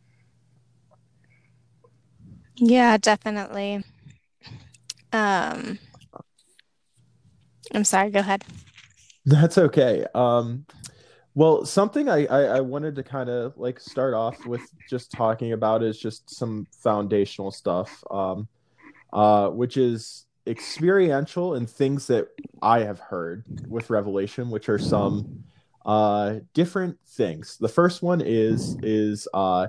Yeah, 2.58 2.96
definitely. 2.96 3.84
Um, 5.12 5.78
I'm 7.74 7.84
sorry, 7.84 8.10
go 8.10 8.20
ahead. 8.20 8.44
That's 9.24 9.58
okay. 9.58 10.06
Um, 10.14 10.66
well, 11.34 11.66
something 11.66 12.08
I, 12.08 12.26
I, 12.26 12.42
I 12.42 12.60
wanted 12.60 12.94
to 12.96 13.02
kind 13.02 13.28
of 13.28 13.56
like 13.58 13.78
start 13.80 14.14
off 14.14 14.46
with 14.46 14.62
just 14.88 15.10
talking 15.10 15.52
about 15.52 15.82
is 15.82 15.98
just 15.98 16.30
some 16.30 16.66
foundational 16.82 17.50
stuff, 17.50 18.02
um, 18.10 18.48
uh, 19.12 19.50
which 19.50 19.76
is 19.76 20.25
experiential 20.46 21.54
and 21.54 21.68
things 21.68 22.06
that 22.08 22.28
I 22.62 22.80
have 22.80 22.98
heard 22.98 23.44
with 23.68 23.90
Revelation, 23.90 24.50
which 24.50 24.68
are 24.68 24.78
some 24.78 25.44
uh, 25.84 26.36
different 26.54 26.98
things. 27.06 27.56
The 27.58 27.68
first 27.68 28.02
one 28.02 28.20
is 28.20 28.76
is 28.82 29.28
uh, 29.34 29.68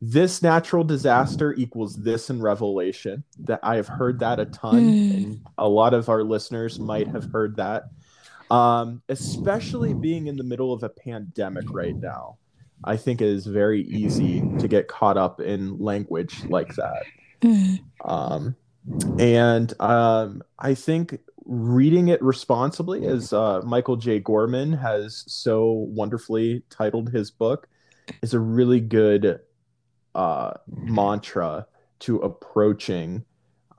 this 0.00 0.42
natural 0.42 0.84
disaster 0.84 1.54
equals 1.54 1.96
this 1.96 2.30
in 2.30 2.40
Revelation. 2.40 3.24
That 3.40 3.60
I 3.62 3.76
have 3.76 3.88
heard 3.88 4.20
that 4.20 4.40
a 4.40 4.46
ton, 4.46 4.80
Mm. 4.80 5.14
and 5.14 5.40
a 5.58 5.68
lot 5.68 5.94
of 5.94 6.08
our 6.08 6.22
listeners 6.22 6.78
might 6.78 7.08
have 7.08 7.24
heard 7.32 7.56
that 7.56 7.84
um, 8.50 9.02
especially 9.08 9.94
being 9.94 10.26
in 10.26 10.36
the 10.36 10.44
middle 10.44 10.72
of 10.72 10.82
a 10.82 10.88
pandemic 10.88 11.64
right 11.70 11.96
now. 11.96 12.38
I 12.84 12.96
think 12.96 13.20
it 13.20 13.28
is 13.28 13.44
very 13.44 13.82
easy 13.82 14.40
to 14.58 14.68
get 14.68 14.88
caught 14.88 15.16
up 15.16 15.40
in 15.40 15.78
language 15.78 16.44
like 16.44 16.74
that. 16.76 17.02
Mm. 17.42 17.80
Um, 18.04 18.56
and 19.18 19.72
um, 19.80 20.42
I 20.58 20.74
think 20.74 21.18
reading 21.44 22.08
it 22.08 22.22
responsibly, 22.22 23.06
as 23.06 23.32
uh, 23.32 23.62
Michael 23.64 23.96
J. 23.96 24.20
Gorman 24.20 24.72
has 24.74 25.24
so 25.26 25.72
wonderfully 25.72 26.62
titled 26.70 27.10
his 27.10 27.30
book, 27.30 27.68
is 28.22 28.34
a 28.34 28.40
really 28.40 28.80
good 28.80 29.40
uh, 30.14 30.52
mantra 30.66 31.66
to 32.00 32.18
approaching 32.18 33.24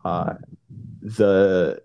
uh, 0.04 0.34
the 1.02 1.82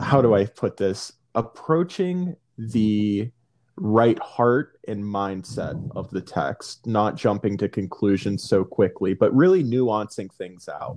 how 0.00 0.22
do 0.22 0.34
I 0.34 0.46
put 0.46 0.76
this? 0.76 1.12
Approaching 1.34 2.36
the 2.58 3.30
right 3.76 4.18
heart 4.18 4.78
and 4.86 5.02
mindset 5.02 5.90
of 5.96 6.10
the 6.10 6.20
text, 6.20 6.86
not 6.86 7.16
jumping 7.16 7.56
to 7.58 7.68
conclusions 7.68 8.42
so 8.42 8.64
quickly, 8.64 9.14
but 9.14 9.34
really 9.34 9.64
nuancing 9.64 10.30
things 10.32 10.68
out, 10.68 10.96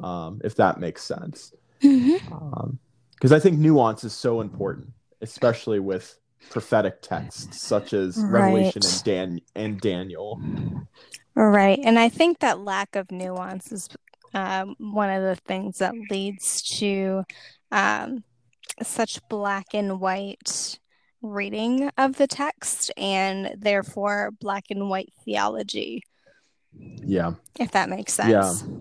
um, 0.00 0.40
if 0.44 0.54
that 0.56 0.78
makes 0.78 1.02
sense. 1.02 1.52
Because 1.80 3.32
I 3.32 3.38
think 3.38 3.58
nuance 3.58 4.04
is 4.04 4.12
so 4.12 4.40
important, 4.40 4.88
especially 5.20 5.80
with 5.80 6.18
prophetic 6.50 7.02
texts 7.02 7.60
such 7.60 7.92
as 7.92 8.18
Revelation 8.18 8.82
and 8.84 9.04
Dan 9.04 9.40
and 9.54 9.80
Daniel. 9.80 10.40
Right. 11.34 11.78
And 11.82 11.98
I 11.98 12.08
think 12.08 12.40
that 12.40 12.60
lack 12.60 12.94
of 12.94 13.10
nuance 13.10 13.72
is 13.72 13.88
um, 14.34 14.76
one 14.78 15.10
of 15.10 15.22
the 15.22 15.36
things 15.36 15.78
that 15.78 15.94
leads 16.10 16.62
to 16.78 17.24
um, 17.70 18.22
such 18.82 19.20
black 19.28 19.66
and 19.72 20.00
white 20.00 20.78
reading 21.22 21.90
of 21.96 22.16
the 22.16 22.26
text 22.26 22.90
and 22.96 23.54
therefore 23.58 24.32
black 24.40 24.64
and 24.70 24.90
white 24.90 25.12
theology, 25.24 26.02
Yeah. 27.04 27.32
if 27.58 27.70
that 27.72 27.88
makes 27.88 28.12
sense. 28.14 28.64
Yeah, 28.64 28.78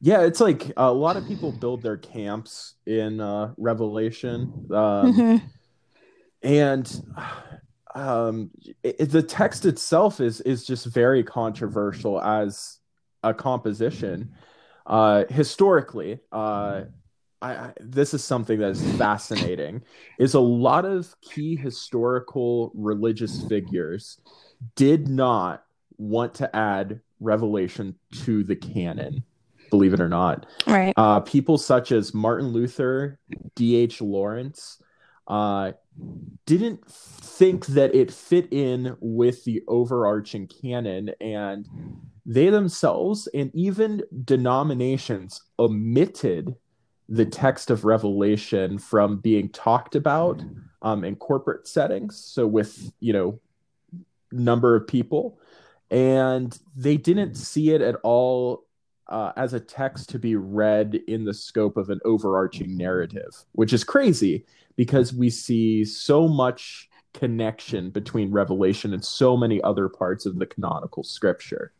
Yeah, 0.00 0.22
it's 0.22 0.40
like 0.40 0.72
a 0.76 0.92
lot 0.92 1.16
of 1.16 1.26
people 1.28 1.52
build 1.52 1.82
their 1.82 1.96
camps 1.96 2.74
in 2.86 3.20
uh, 3.20 3.52
Revelation. 3.56 4.52
Um, 4.70 5.12
Mhm. 5.14 5.42
and 6.42 7.02
um 7.94 8.50
it, 8.82 9.10
the 9.10 9.22
text 9.22 9.66
itself 9.66 10.18
is 10.20 10.40
is 10.40 10.64
just 10.66 10.86
very 10.86 11.22
controversial 11.22 12.20
as 12.20 12.78
a 13.22 13.34
composition 13.34 14.32
uh 14.86 15.24
historically 15.28 16.18
uh 16.32 16.82
I, 17.42 17.52
I 17.54 17.72
this 17.80 18.14
is 18.14 18.24
something 18.24 18.58
that 18.60 18.70
is 18.70 18.82
fascinating 18.96 19.82
is 20.18 20.34
a 20.34 20.40
lot 20.40 20.84
of 20.84 21.14
key 21.20 21.56
historical 21.56 22.70
religious 22.74 23.42
figures 23.48 24.18
did 24.76 25.08
not 25.08 25.64
want 25.98 26.34
to 26.34 26.54
add 26.56 27.00
revelation 27.20 27.94
to 28.24 28.44
the 28.44 28.56
canon 28.56 29.22
believe 29.70 29.92
it 29.92 30.00
or 30.00 30.08
not 30.08 30.46
Right. 30.66 30.94
uh, 30.96 31.20
people 31.20 31.58
such 31.58 31.92
as 31.92 32.12
Martin 32.14 32.48
Luther, 32.48 33.18
D.H. 33.56 34.00
Lawrence, 34.00 34.78
uh, 35.28 35.72
didn't 36.46 36.86
think 36.86 37.66
that 37.66 37.94
it 37.94 38.10
fit 38.12 38.48
in 38.52 38.96
with 39.00 39.44
the 39.44 39.62
overarching 39.68 40.46
canon 40.46 41.10
and 41.20 41.68
they 42.26 42.50
themselves 42.50 43.28
and 43.34 43.50
even 43.54 44.02
denominations 44.24 45.40
omitted 45.58 46.56
the 47.12 47.26
text 47.26 47.70
of 47.70 47.84
revelation 47.84 48.78
from 48.78 49.18
being 49.18 49.50
talked 49.50 49.94
about 49.94 50.42
um, 50.80 51.04
in 51.04 51.14
corporate 51.14 51.68
settings 51.68 52.16
so 52.16 52.46
with 52.46 52.90
you 53.00 53.12
know 53.12 53.38
number 54.32 54.74
of 54.74 54.86
people. 54.86 55.38
And 55.90 56.58
they 56.74 56.96
didn't 56.96 57.34
see 57.34 57.70
it 57.70 57.82
at 57.82 57.96
all 58.02 58.64
uh, 59.08 59.32
as 59.36 59.52
a 59.52 59.60
text 59.60 60.08
to 60.08 60.18
be 60.18 60.36
read 60.36 60.94
in 61.06 61.26
the 61.26 61.34
scope 61.34 61.76
of 61.76 61.90
an 61.90 62.00
overarching 62.04 62.78
narrative 62.78 63.44
which 63.52 63.72
is 63.72 63.84
crazy 63.84 64.46
because 64.76 65.12
we 65.12 65.28
see 65.28 65.84
so 65.84 66.26
much 66.26 66.88
connection 67.12 67.90
between 67.90 68.30
revelation 68.30 68.94
and 68.94 69.04
so 69.04 69.36
many 69.36 69.60
other 69.62 69.88
parts 69.88 70.24
of 70.24 70.38
the 70.38 70.46
canonical 70.46 71.02
scripture 71.02 71.72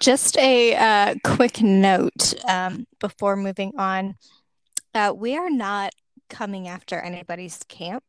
just 0.00 0.36
a 0.38 0.74
uh, 0.74 1.14
quick 1.24 1.62
note 1.62 2.34
um, 2.48 2.86
before 3.00 3.36
moving 3.36 3.72
on. 3.78 4.16
Uh, 4.94 5.12
we 5.14 5.36
are 5.36 5.50
not 5.50 5.92
coming 6.28 6.68
after 6.68 6.98
anybody's 6.98 7.60
camp 7.68 8.04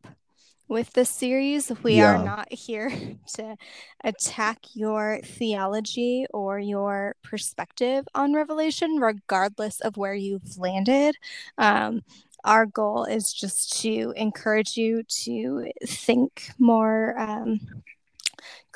with 0.68 0.92
this 0.94 1.10
series. 1.10 1.72
We 1.84 1.96
yeah. 1.96 2.16
are 2.16 2.24
not 2.24 2.52
here 2.52 2.92
to 3.36 3.56
attack 4.04 4.60
your 4.74 5.20
theology 5.24 6.26
or 6.34 6.60
your 6.60 7.16
perspective 7.24 8.06
on 8.14 8.34
Revelation, 8.34 8.98
regardless 8.98 9.80
of 9.80 9.98
where 9.98 10.16
you've 10.16 10.58
landed. 10.58 11.16
Um, 11.58 12.02
our 12.44 12.66
goal 12.66 13.06
is 13.06 13.34
just 13.34 13.82
to 13.82 14.14
encourage 14.16 14.78
you 14.78 15.04
to 15.04 15.72
think 15.86 16.52
more 16.58 17.20
um, 17.20 17.60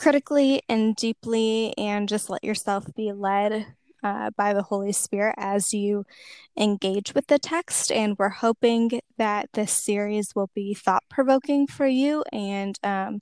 critically 0.01 0.63
and 0.67 0.95
deeply 0.95 1.75
and 1.77 2.09
just 2.09 2.27
let 2.27 2.43
yourself 2.43 2.85
be 2.95 3.11
led 3.11 3.67
uh, 4.03 4.31
by 4.35 4.51
the 4.51 4.63
Holy 4.63 4.91
Spirit 4.91 5.35
as 5.37 5.75
you 5.75 6.03
engage 6.57 7.13
with 7.13 7.27
the 7.27 7.37
text. 7.37 7.91
And 7.91 8.17
we're 8.17 8.29
hoping 8.29 8.99
that 9.19 9.49
this 9.53 9.71
series 9.71 10.33
will 10.35 10.49
be 10.55 10.73
thought 10.73 11.03
provoking 11.07 11.67
for 11.67 11.85
you. 11.85 12.23
And 12.33 12.79
um, 12.83 13.19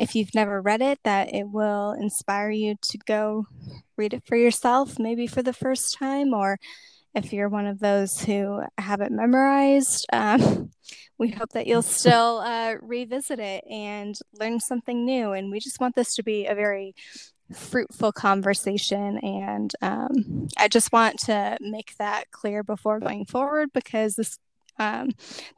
if 0.00 0.16
you've 0.16 0.34
never 0.34 0.60
read 0.60 0.82
it, 0.82 0.98
that 1.04 1.32
it 1.32 1.48
will 1.48 1.92
inspire 1.92 2.50
you 2.50 2.74
to 2.82 2.98
go 3.06 3.46
read 3.96 4.12
it 4.12 4.24
for 4.26 4.34
yourself, 4.34 4.98
maybe 4.98 5.28
for 5.28 5.44
the 5.44 5.52
first 5.52 5.96
time, 5.96 6.34
or 6.34 6.58
if 7.16 7.32
you're 7.32 7.48
one 7.48 7.66
of 7.66 7.80
those 7.80 8.20
who 8.20 8.62
have 8.76 9.00
it 9.00 9.10
memorized, 9.10 10.06
um, 10.12 10.70
we 11.18 11.30
hope 11.30 11.50
that 11.52 11.66
you'll 11.66 11.82
still 11.82 12.38
uh, 12.44 12.74
revisit 12.82 13.40
it 13.40 13.64
and 13.68 14.16
learn 14.38 14.60
something 14.60 15.04
new. 15.04 15.32
And 15.32 15.50
we 15.50 15.58
just 15.58 15.80
want 15.80 15.94
this 15.96 16.14
to 16.16 16.22
be 16.22 16.46
a 16.46 16.54
very 16.54 16.94
fruitful 17.54 18.12
conversation. 18.12 19.18
And 19.18 19.72
um, 19.80 20.48
I 20.58 20.68
just 20.68 20.92
want 20.92 21.18
to 21.20 21.56
make 21.60 21.96
that 21.96 22.30
clear 22.30 22.62
before 22.62 23.00
going 23.00 23.24
forward 23.24 23.70
because 23.72 24.14
this 24.14 24.38
um, 24.78 25.12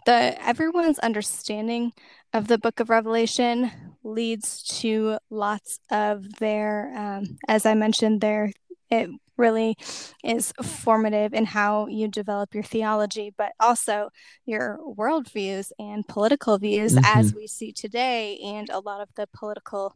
the 0.07 0.37
everyone's 0.47 1.01
understanding 1.01 1.93
of 2.33 2.47
the 2.47 2.57
book 2.57 2.79
of 2.79 2.89
revelation 2.89 3.71
leads 4.05 4.63
to 4.81 5.19
lots 5.29 5.81
of 5.91 6.37
their 6.37 6.93
um, 6.97 7.37
as 7.49 7.67
i 7.67 7.75
mentioned 7.75 8.21
their 8.21 8.53
it 8.91 9.11
really 9.37 9.77
is 10.25 10.53
formative 10.63 11.33
in 11.33 11.45
how 11.47 11.87
you 11.87 12.09
develop 12.09 12.55
your 12.55 12.65
theology, 12.65 13.33
but 13.37 13.53
also 13.61 14.11
your 14.45 14.79
worldviews 14.85 15.71
and 15.79 16.07
political 16.07 16.59
views 16.59 16.95
mm-hmm. 16.95 17.19
as 17.19 17.35
we 17.35 17.47
see 17.47 17.73
today, 17.73 18.39
and 18.45 18.69
a 18.71 18.81
lot 18.81 19.01
of 19.01 19.09
the 19.15 19.29
political 19.33 19.95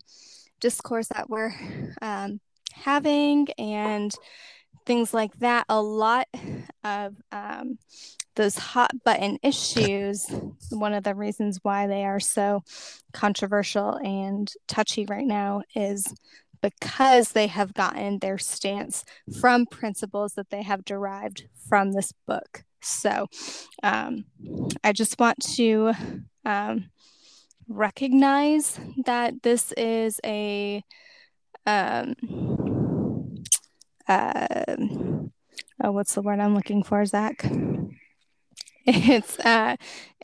discourse 0.61 1.08
that 1.08 1.28
we're 1.28 1.52
um, 2.00 2.40
having 2.72 3.49
and 3.58 4.14
things 4.87 5.12
like 5.12 5.37
that. 5.38 5.66
A 5.68 5.81
lot 5.81 6.28
of 6.85 7.16
um, 7.33 7.78
those 8.35 8.57
hot 8.57 8.90
button 9.05 9.38
issues, 9.42 10.26
one 10.70 10.94
of 10.94 11.05
the 11.05 11.14
reasons 11.14 11.59
why 11.62 11.87
they 11.87 12.05
are 12.05 12.20
so 12.20 12.62
controversial 13.12 13.96
and 14.02 14.50
touchy 14.66 15.05
right 15.07 15.26
now 15.26 15.62
is 15.74 16.07
because 16.62 17.33
they 17.33 17.48
have 17.48 17.75
gotten 17.75 18.18
their 18.18 18.38
stance 18.38 19.05
from 19.40 19.66
principles 19.66 20.35
that 20.35 20.51
they 20.51 20.62
have 20.62 20.85
derived 20.85 21.48
from 21.68 21.92
this 21.92 22.12
book. 22.27 22.64
So 22.81 23.27
um, 23.83 24.25
I 24.83 24.92
just 24.92 25.18
want 25.18 25.40
to 25.57 25.92
um, 26.44 26.90
recognize 27.68 28.79
that 29.05 29.42
this 29.42 29.72
is 29.72 30.20
a 30.25 30.83
um, 31.66 32.14
uh, 34.09 34.46
oh, 35.83 35.92
what's 35.92 36.14
the 36.14 36.22
word 36.22 36.40
I'm 36.40 36.55
looking 36.55 36.83
for, 36.83 37.05
Zac? 37.05 37.44
It's 38.85 39.38
uh, 39.38 39.77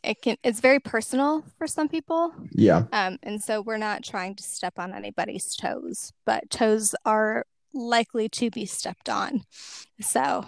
it 0.05 0.23
can 0.23 0.37
it's 0.43 0.61
very 0.61 0.81
personal 0.81 1.45
for 1.59 1.67
some 1.67 1.89
people. 1.89 2.33
Yeah. 2.53 2.85
Um 2.93 3.19
and 3.23 3.43
so 3.43 3.61
we're 3.61 3.79
not 3.79 4.05
trying 4.05 4.35
to 4.37 4.43
step 4.43 4.79
on 4.79 4.95
anybody's 4.95 5.55
toes 5.55 6.13
but 6.25 6.51
toes 6.51 6.95
are 7.05 7.45
likely 7.75 8.29
to 8.31 8.51
be 8.51 8.65
stepped 8.65 9.09
on. 9.09 9.45
So 10.01 10.45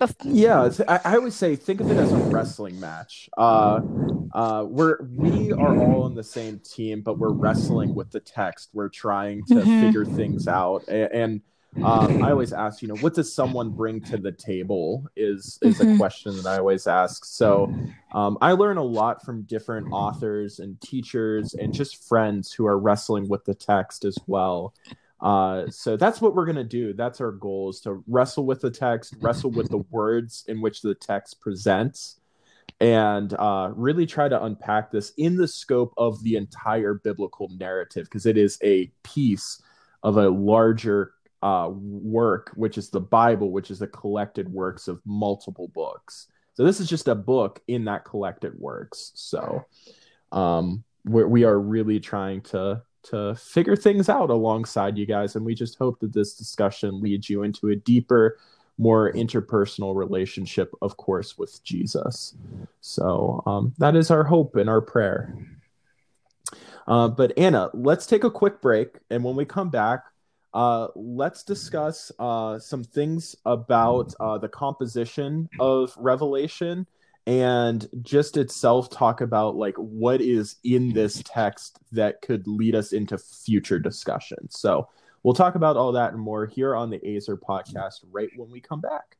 bef- 0.00 0.14
yeah 0.24 0.70
I, 0.88 1.14
I 1.14 1.18
would 1.18 1.32
say 1.32 1.56
think 1.56 1.80
of 1.80 1.90
it 1.90 1.96
as 1.96 2.12
a 2.12 2.16
wrestling 2.16 2.80
match. 2.80 3.28
Uh 3.36 3.80
uh 4.34 4.64
we're 4.68 5.02
we 5.16 5.52
are 5.52 5.76
all 5.78 6.02
on 6.04 6.14
the 6.14 6.24
same 6.24 6.60
team 6.60 7.02
but 7.02 7.18
we're 7.18 7.32
wrestling 7.32 7.94
with 7.94 8.10
the 8.10 8.20
text. 8.20 8.70
We're 8.72 8.88
trying 8.88 9.44
to 9.46 9.54
mm-hmm. 9.54 9.80
figure 9.80 10.04
things 10.04 10.48
out. 10.48 10.86
And, 10.88 11.12
and 11.12 11.40
um, 11.76 12.22
I 12.22 12.30
always 12.32 12.52
ask, 12.52 12.82
you 12.82 12.88
know, 12.88 12.96
what 12.96 13.14
does 13.14 13.32
someone 13.32 13.70
bring 13.70 14.00
to 14.02 14.16
the 14.16 14.32
table? 14.32 15.06
Is 15.16 15.58
is 15.62 15.78
mm-hmm. 15.78 15.94
a 15.94 15.96
question 15.96 16.36
that 16.36 16.46
I 16.46 16.58
always 16.58 16.86
ask. 16.86 17.24
So 17.24 17.72
um, 18.12 18.38
I 18.40 18.52
learn 18.52 18.76
a 18.76 18.82
lot 18.84 19.24
from 19.24 19.42
different 19.42 19.88
authors 19.92 20.58
and 20.58 20.80
teachers 20.80 21.54
and 21.54 21.72
just 21.72 22.08
friends 22.08 22.52
who 22.52 22.66
are 22.66 22.78
wrestling 22.78 23.28
with 23.28 23.44
the 23.44 23.54
text 23.54 24.04
as 24.04 24.18
well. 24.26 24.74
Uh, 25.20 25.68
so 25.68 25.96
that's 25.96 26.20
what 26.20 26.34
we're 26.34 26.46
gonna 26.46 26.64
do. 26.64 26.92
That's 26.92 27.20
our 27.20 27.32
goal 27.32 27.70
is 27.70 27.80
to 27.80 28.02
wrestle 28.08 28.46
with 28.46 28.60
the 28.60 28.70
text, 28.70 29.14
wrestle 29.20 29.50
with 29.50 29.68
the 29.68 29.84
words 29.90 30.44
in 30.48 30.60
which 30.60 30.80
the 30.80 30.94
text 30.94 31.40
presents, 31.40 32.20
and 32.80 33.34
uh, 33.34 33.70
really 33.74 34.06
try 34.06 34.28
to 34.28 34.42
unpack 34.42 34.90
this 34.90 35.12
in 35.18 35.36
the 35.36 35.46
scope 35.46 35.92
of 35.98 36.22
the 36.22 36.36
entire 36.36 36.94
biblical 36.94 37.50
narrative 37.58 38.04
because 38.04 38.24
it 38.24 38.38
is 38.38 38.58
a 38.62 38.90
piece 39.02 39.62
of 40.02 40.16
a 40.16 40.30
larger 40.30 41.12
uh, 41.42 41.70
work, 41.72 42.52
which 42.54 42.78
is 42.78 42.90
the 42.90 43.00
Bible, 43.00 43.50
which 43.50 43.70
is 43.70 43.78
the 43.78 43.86
collected 43.86 44.52
works 44.52 44.88
of 44.88 45.00
multiple 45.04 45.68
books. 45.68 46.28
So 46.54 46.64
this 46.64 46.80
is 46.80 46.88
just 46.88 47.08
a 47.08 47.14
book 47.14 47.62
in 47.68 47.84
that 47.86 48.04
collected 48.04 48.58
works. 48.58 49.12
So 49.14 49.64
um, 50.32 50.84
we're, 51.04 51.26
we 51.26 51.44
are 51.44 51.58
really 51.58 52.00
trying 52.00 52.42
to 52.42 52.82
to 53.02 53.34
figure 53.34 53.76
things 53.76 54.10
out 54.10 54.28
alongside 54.28 54.98
you 54.98 55.06
guys, 55.06 55.34
and 55.34 55.44
we 55.44 55.54
just 55.54 55.78
hope 55.78 55.98
that 56.00 56.12
this 56.12 56.34
discussion 56.34 57.00
leads 57.00 57.30
you 57.30 57.42
into 57.44 57.68
a 57.68 57.76
deeper, 57.76 58.38
more 58.76 59.10
interpersonal 59.12 59.94
relationship, 59.96 60.70
of 60.82 60.98
course, 60.98 61.38
with 61.38 61.64
Jesus. 61.64 62.34
So 62.82 63.42
um, 63.46 63.72
that 63.78 63.96
is 63.96 64.10
our 64.10 64.24
hope 64.24 64.56
and 64.56 64.68
our 64.68 64.82
prayer. 64.82 65.34
Uh, 66.86 67.08
but 67.08 67.32
Anna, 67.38 67.70
let's 67.72 68.04
take 68.04 68.24
a 68.24 68.30
quick 68.30 68.60
break, 68.60 68.98
and 69.08 69.24
when 69.24 69.34
we 69.34 69.46
come 69.46 69.70
back, 69.70 70.04
uh, 70.52 70.88
let's 70.94 71.44
discuss 71.44 72.10
uh, 72.18 72.58
some 72.58 72.82
things 72.82 73.36
about 73.46 74.12
uh, 74.20 74.38
the 74.38 74.48
composition 74.48 75.48
of 75.60 75.94
Revelation 75.96 76.86
and 77.26 77.88
just 78.02 78.36
itself 78.36 78.90
talk 78.90 79.20
about 79.20 79.54
like 79.54 79.76
what 79.76 80.20
is 80.20 80.56
in 80.64 80.92
this 80.92 81.22
text 81.24 81.78
that 81.92 82.20
could 82.22 82.46
lead 82.48 82.74
us 82.74 82.92
into 82.92 83.16
future 83.18 83.78
discussions. 83.78 84.58
So 84.58 84.88
we'll 85.22 85.34
talk 85.34 85.54
about 85.54 85.76
all 85.76 85.92
that 85.92 86.12
and 86.12 86.20
more 86.20 86.46
here 86.46 86.74
on 86.74 86.90
the 86.90 87.00
Ezer 87.06 87.36
podcast 87.36 88.04
right 88.10 88.30
when 88.36 88.50
we 88.50 88.60
come 88.60 88.80
back. 88.80 89.16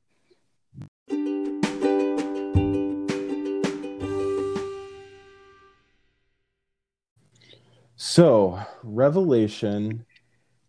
So, 8.03 8.59
Revelation 8.83 10.07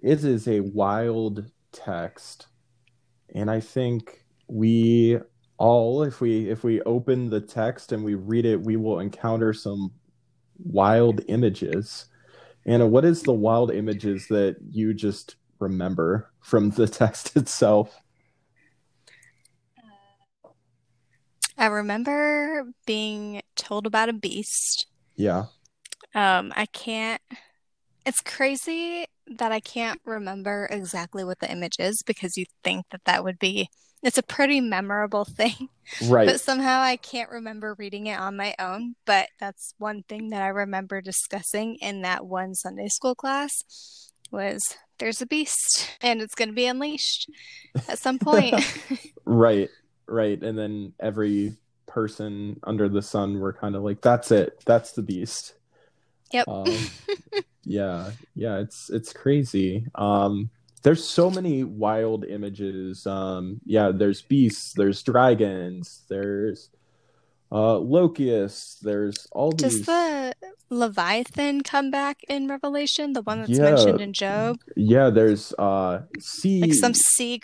it 0.02 0.24
is 0.24 0.48
a 0.48 0.60
wild 0.60 1.46
text 1.72 2.48
and 3.34 3.50
i 3.50 3.60
think 3.60 4.24
we 4.48 5.18
all 5.58 6.04
if 6.04 6.20
we 6.22 6.50
if 6.50 6.64
we 6.64 6.82
open 6.82 7.30
the 7.30 7.42
text 7.42 7.92
and 7.92 8.04
we 8.04 8.16
read 8.16 8.46
it 8.46 8.62
we 8.62 8.76
will 8.76 9.00
encounter 9.00 9.54
some 9.54 9.92
wild 10.64 11.22
images 11.28 12.06
anna 12.66 12.86
what 12.86 13.06
is 13.06 13.24
the 13.24 13.34
wild 13.34 13.72
images 13.72 14.28
that 14.28 14.56
you 14.70 14.94
just 14.94 15.36
remember 15.60 16.32
from 16.42 16.72
the 16.72 16.88
text 16.88 17.36
itself 17.36 18.02
I 21.62 21.68
remember 21.68 22.74
being 22.88 23.44
told 23.56 23.86
about 23.86 24.10
a 24.10 24.14
beast. 24.14 24.88
Yeah. 25.16 25.46
Um, 26.16 26.52
I 26.56 26.66
can't, 26.66 27.22
it's 28.06 28.22
crazy 28.22 29.06
that 29.28 29.52
I 29.52 29.60
can't 29.60 30.02
remember 30.06 30.68
exactly 30.70 31.24
what 31.24 31.40
the 31.40 31.52
image 31.52 31.76
is 31.80 32.04
because 32.06 32.38
you 32.38 32.46
think 32.64 32.86
that 32.92 33.06
that 33.06 33.24
would 33.24 33.40
be, 33.40 33.70
it's 34.04 34.18
a 34.18 34.24
pretty 34.24 34.60
memorable 34.60 35.26
thing. 35.30 35.70
Right. 36.06 36.28
But 36.28 36.42
somehow 36.42 36.82
I 36.82 36.98
can't 36.98 37.30
remember 37.30 37.76
reading 37.78 38.08
it 38.08 38.20
on 38.20 38.38
my 38.38 38.56
own. 38.60 38.96
But 39.06 39.30
that's 39.40 39.74
one 39.78 40.04
thing 40.04 40.30
that 40.30 40.42
I 40.42 40.48
remember 40.48 41.02
discussing 41.02 41.76
in 41.76 42.02
that 42.02 42.26
one 42.26 42.56
Sunday 42.56 42.88
school 42.88 43.16
class 43.16 44.12
was 44.32 44.78
there's 45.00 45.22
a 45.22 45.26
beast 45.26 45.90
and 46.02 46.22
it's 46.22 46.36
going 46.36 46.50
to 46.50 46.56
be 46.56 46.66
unleashed 46.66 47.30
at 47.88 48.00
some 48.00 48.20
point. 48.20 48.56
right. 49.26 49.70
Right. 50.08 50.42
And 50.42 50.58
then 50.58 50.94
every 51.00 51.56
person 51.88 52.60
under 52.64 52.90
the 52.90 53.02
sun 53.02 53.40
were 53.40 53.54
kind 53.54 53.76
of 53.76 53.84
like, 53.84 54.02
that's 54.02 54.32
it. 54.32 54.62
That's 54.66 54.94
the 54.94 55.02
beast. 55.02 55.54
Yep. 56.34 56.48
Um, 56.48 56.66
yeah. 57.64 58.12
Yeah. 58.36 58.60
It's, 58.60 58.90
it's 58.90 59.14
crazy. 59.14 59.86
Um, 59.96 60.50
there's 60.84 61.04
so 61.04 61.30
many 61.30 61.64
wild 61.64 62.26
images. 62.26 63.06
Um, 63.06 63.62
yeah, 63.66 63.92
there's 63.94 64.22
beasts, 64.24 64.74
there's 64.74 65.04
dragons, 65.04 66.04
there's 66.10 66.70
uh, 67.52 67.78
locusts, 67.78 68.80
there's 68.82 69.28
all 69.32 69.52
Does 69.52 69.74
these. 69.78 69.86
the 69.86 70.34
Leviathan 70.70 71.62
come 71.62 71.92
back 71.92 72.24
in 72.28 72.48
Revelation? 72.48 73.14
The 73.14 73.22
one 73.22 73.40
that's 73.42 73.52
Yeah. 73.52 73.64
mentioned 73.72 74.02
in 74.02 74.14
Job? 74.14 74.58
Yeah, 74.76 75.10
there's 75.12 75.54
uh, 75.60 76.02
sea, 76.20 76.62
Like 76.62 76.74
some 76.74 76.94
sea, 76.96 77.42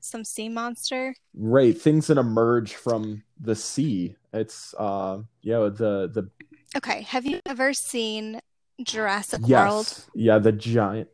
some 0.00 0.24
sea 0.24 0.48
monster? 0.48 1.14
right 1.36 1.78
things 1.80 2.06
that 2.08 2.18
emerge 2.18 2.74
from 2.74 3.22
the 3.40 3.54
sea. 3.54 4.16
It's 4.32 4.74
uh, 4.78 5.18
yeah, 5.42 5.58
the 5.68 6.10
the 6.12 6.28
Okay. 6.76 7.02
Have 7.02 7.26
you 7.26 7.40
ever 7.46 7.72
seen 7.72 8.40
Jurassic 8.82 9.40
World? 9.40 9.86
yes, 9.86 10.10
yeah, 10.14 10.38
the 10.38 10.52
giant. 10.52 11.08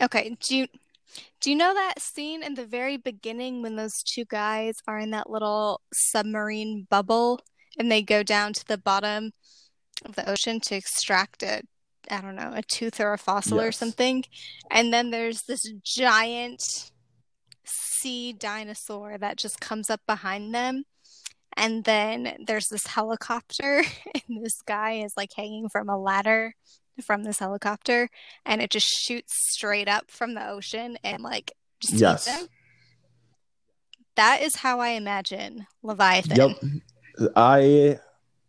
Okay, 0.00 0.36
do 0.40 0.56
you 0.56 0.66
do 1.40 1.50
you 1.50 1.56
know 1.56 1.74
that 1.74 2.00
scene 2.00 2.42
in 2.42 2.54
the 2.54 2.64
very 2.64 2.96
beginning 2.96 3.62
when 3.62 3.76
those 3.76 4.02
two 4.02 4.24
guys 4.24 4.74
are 4.88 4.98
in 4.98 5.10
that 5.10 5.28
little 5.28 5.80
submarine 5.92 6.86
bubble 6.88 7.40
and 7.78 7.90
they 7.90 8.02
go 8.02 8.22
down 8.22 8.52
to 8.54 8.64
the 8.66 8.78
bottom 8.78 9.32
of 10.04 10.14
the 10.14 10.28
ocean 10.28 10.60
to 10.60 10.74
extract 10.74 11.42
a 11.42 11.62
I 12.10 12.20
don't 12.20 12.34
know, 12.34 12.52
a 12.54 12.62
tooth 12.62 13.00
or 13.00 13.12
a 13.12 13.18
fossil 13.18 13.60
or 13.60 13.72
something. 13.72 14.24
And 14.70 14.92
then 14.92 15.10
there's 15.10 15.42
this 15.42 15.62
giant 15.84 16.90
sea 17.64 18.32
dinosaur 18.32 19.18
that 19.18 19.36
just 19.36 19.60
comes 19.60 19.88
up 19.88 20.00
behind 20.06 20.54
them. 20.54 20.84
And 21.56 21.84
then 21.84 22.44
there's 22.46 22.68
this 22.68 22.86
helicopter, 22.86 23.84
and 24.14 24.44
this 24.44 24.60
guy 24.62 25.02
is 25.04 25.12
like 25.16 25.30
hanging 25.36 25.68
from 25.68 25.88
a 25.88 25.98
ladder 25.98 26.54
from 27.04 27.22
this 27.22 27.38
helicopter, 27.38 28.08
and 28.44 28.60
it 28.60 28.70
just 28.70 28.86
shoots 28.86 29.32
straight 29.50 29.88
up 29.88 30.10
from 30.10 30.34
the 30.34 30.46
ocean 30.48 30.98
and 31.04 31.22
like 31.22 31.52
just 31.80 31.94
Yes. 31.94 32.46
That 34.16 34.42
is 34.42 34.56
how 34.56 34.80
I 34.80 34.90
imagine 34.90 35.66
Leviathan. 35.82 36.36
Yep. 36.36 37.30
I 37.34 37.98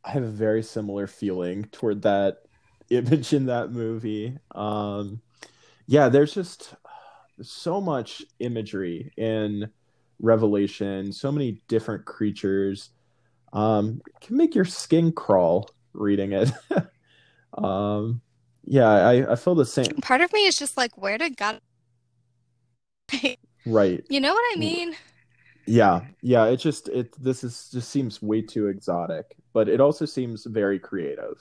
I 0.03 0.11
have 0.11 0.23
a 0.23 0.27
very 0.27 0.61
similar 0.61 1.07
feeling 1.07 1.65
toward 1.65 2.01
that 2.01 2.39
image 2.89 3.33
in 3.33 3.45
that 3.45 3.71
movie. 3.71 4.37
Um 4.53 5.21
yeah, 5.85 6.09
there's 6.09 6.33
just 6.33 6.75
so 7.41 7.81
much 7.81 8.23
imagery 8.39 9.11
in 9.17 9.69
Revelation, 10.19 11.11
so 11.11 11.31
many 11.31 11.61
different 11.67 12.05
creatures. 12.05 12.89
Um 13.51 14.01
can 14.21 14.37
make 14.37 14.55
your 14.55 14.65
skin 14.65 15.11
crawl 15.11 15.69
reading 15.93 16.33
it. 16.33 16.51
um 17.57 18.21
yeah, 18.65 18.89
I, 18.89 19.33
I 19.33 19.35
feel 19.35 19.55
the 19.55 19.65
same. 19.65 19.95
Part 20.01 20.21
of 20.21 20.31
me 20.31 20.45
is 20.45 20.55
just 20.55 20.77
like, 20.77 20.97
where 20.97 21.17
did 21.17 21.35
God? 21.37 21.59
Right. 23.65 24.03
You 24.09 24.19
know 24.19 24.33
what 24.33 24.55
I 24.55 24.59
mean? 24.59 24.93
Yeah, 25.65 26.01
yeah, 26.21 26.45
it 26.45 26.57
just 26.57 26.89
it 26.89 27.13
this 27.21 27.43
is 27.43 27.69
just 27.71 27.89
seems 27.89 28.21
way 28.21 28.41
too 28.41 28.67
exotic, 28.67 29.37
but 29.53 29.69
it 29.69 29.79
also 29.79 30.05
seems 30.05 30.45
very 30.45 30.77
creative. 30.77 31.39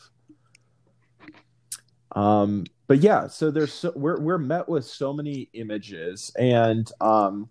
Um, 2.14 2.64
but 2.86 3.00
yeah, 3.00 3.26
so 3.26 3.50
there's 3.50 3.72
so, 3.72 3.92
we're 3.96 4.20
we're 4.20 4.38
met 4.38 4.68
with 4.68 4.84
so 4.84 5.12
many 5.12 5.48
images, 5.54 6.30
and 6.38 6.88
um, 7.00 7.48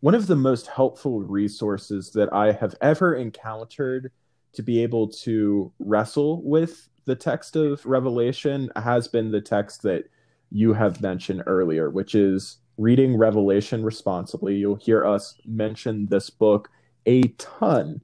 one 0.00 0.14
of 0.14 0.26
the 0.26 0.36
most 0.36 0.66
helpful 0.68 1.22
resources 1.22 2.10
that 2.12 2.32
I 2.32 2.52
have 2.52 2.74
ever 2.80 3.14
encountered 3.14 4.12
to 4.52 4.62
be 4.62 4.82
able 4.82 5.08
to 5.08 5.72
wrestle 5.78 6.42
with 6.42 6.88
the 7.04 7.16
text 7.16 7.56
of 7.56 7.84
Revelation 7.84 8.70
has 8.76 9.08
been 9.08 9.30
the 9.30 9.40
text 9.40 9.82
that 9.82 10.04
you 10.50 10.72
have 10.72 11.00
mentioned 11.00 11.42
earlier, 11.46 11.90
which 11.90 12.14
is 12.14 12.58
reading 12.76 13.16
Revelation 13.16 13.82
responsibly. 13.82 14.56
You'll 14.56 14.76
hear 14.76 15.04
us 15.04 15.34
mention 15.44 16.06
this 16.06 16.30
book 16.30 16.70
a 17.06 17.22
ton. 17.38 18.02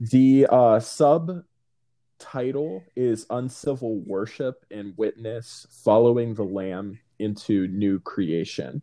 The 0.00 0.46
uh, 0.50 0.80
subtitle 0.80 1.44
is 2.96 3.26
Uncivil 3.30 4.00
Worship 4.00 4.64
and 4.70 4.94
Witness 4.96 5.66
Following 5.84 6.34
the 6.34 6.44
Lamb 6.44 6.98
into 7.18 7.68
New 7.68 8.00
Creation. 8.00 8.82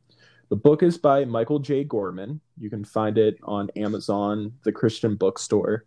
The 0.49 0.55
book 0.55 0.81
is 0.81 0.97
by 0.97 1.25
Michael 1.25 1.59
J. 1.59 1.83
Gorman. 1.83 2.39
You 2.57 2.69
can 2.69 2.85
find 2.85 3.17
it 3.17 3.37
on 3.43 3.69
Amazon, 3.75 4.53
the 4.63 4.71
Christian 4.71 5.15
bookstore, 5.15 5.85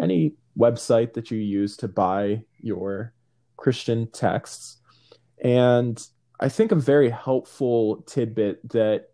any 0.00 0.34
website 0.58 1.12
that 1.12 1.30
you 1.30 1.38
use 1.38 1.76
to 1.78 1.88
buy 1.88 2.42
your 2.60 3.12
Christian 3.56 4.10
texts. 4.10 4.78
And 5.44 6.02
I 6.40 6.48
think 6.48 6.72
a 6.72 6.76
very 6.76 7.10
helpful 7.10 8.02
tidbit 8.06 8.66
that 8.70 9.10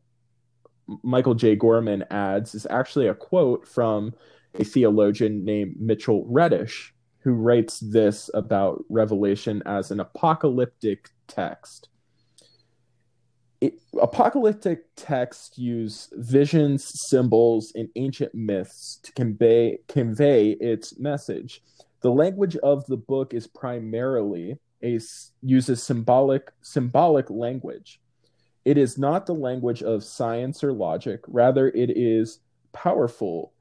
Michael 1.02 1.34
J. 1.34 1.56
Gorman 1.56 2.04
adds 2.10 2.54
is 2.54 2.66
actually 2.70 3.08
a 3.08 3.14
quote 3.14 3.66
from 3.66 4.14
a 4.54 4.64
theologian 4.64 5.44
named 5.44 5.74
Mitchell 5.80 6.24
Reddish, 6.28 6.94
who 7.20 7.32
writes 7.32 7.80
this 7.80 8.30
about 8.34 8.84
Revelation 8.88 9.62
as 9.66 9.90
an 9.90 9.98
apocalyptic 9.98 11.10
text. 11.26 11.88
It, 13.64 13.80
apocalyptic 13.98 14.94
texts 14.94 15.56
use 15.56 16.10
visions, 16.12 16.84
symbols, 17.08 17.72
and 17.74 17.88
ancient 17.96 18.34
myths 18.34 19.00
to 19.04 19.12
convey 19.12 19.78
convey 19.88 20.50
its 20.50 20.98
message. 20.98 21.62
The 22.02 22.10
language 22.10 22.56
of 22.56 22.84
the 22.84 22.98
book 22.98 23.32
is 23.32 23.46
primarily 23.46 24.58
a 24.82 25.00
uses 25.40 25.82
symbolic 25.82 26.52
symbolic 26.60 27.30
language. 27.30 28.02
It 28.66 28.76
is 28.76 28.98
not 28.98 29.24
the 29.24 29.34
language 29.34 29.82
of 29.82 30.04
science 30.04 30.62
or 30.62 30.74
logic. 30.74 31.20
Rather, 31.26 31.68
it 31.68 31.88
is 31.96 32.40
powerful, 32.74 33.54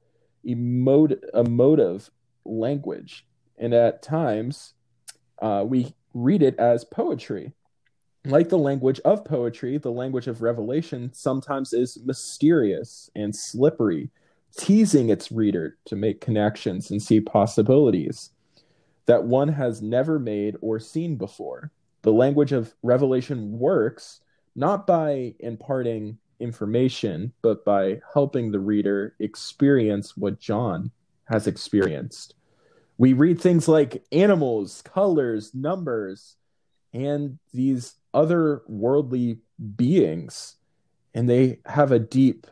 emot- 0.46 1.24
emotive 1.34 2.12
language, 2.44 3.26
and 3.58 3.74
at 3.74 4.02
times 4.02 4.74
uh, 5.42 5.64
we 5.66 5.96
read 6.14 6.42
it 6.42 6.60
as 6.60 6.84
poetry. 6.84 7.54
Like 8.26 8.48
the 8.48 8.58
language 8.58 9.02
of 9.04 9.26
poetry, 9.26 9.78
the 9.78 9.92
language 9.92 10.28
of 10.28 10.42
revelation 10.42 11.12
sometimes 11.14 11.74
is 11.74 12.00
mysterious 12.06 13.10
and 13.16 13.36
slippery, 13.36 14.12
teasing 14.58 15.10
its 15.10 15.32
reader 15.32 15.78
to 15.86 15.98
make 15.98 16.22
connections 16.22 16.90
and 16.90 17.02
see 17.02 17.20
possibilities 17.20 18.30
that 19.08 19.26
one 19.26 19.50
has 19.50 19.82
never 19.82 20.20
made 20.20 20.56
or 20.62 20.80
seen 20.80 21.18
before. 21.18 21.72
The 22.04 22.14
language 22.14 22.54
of 22.54 22.74
revelation 22.82 23.60
works 23.60 24.22
not 24.56 24.88
by 24.88 25.36
imparting 25.40 26.18
information, 26.40 27.34
but 27.42 27.66
by 27.66 28.00
helping 28.14 28.52
the 28.52 28.60
reader 28.60 29.16
experience 29.20 30.16
what 30.16 30.40
John 30.40 30.92
has 31.26 31.48
experienced. 31.48 32.36
We 32.98 33.12
read 33.14 33.42
things 33.42 33.68
like 33.68 34.06
animals, 34.12 34.82
colors, 34.84 35.54
numbers, 35.54 36.38
and 36.94 37.40
these 37.54 37.96
other 38.14 38.62
worldly 38.68 39.40
beings, 39.76 40.56
and 41.14 41.30
they 41.30 41.60
have 41.66 41.92
a 41.92 42.00
deep 42.00 42.48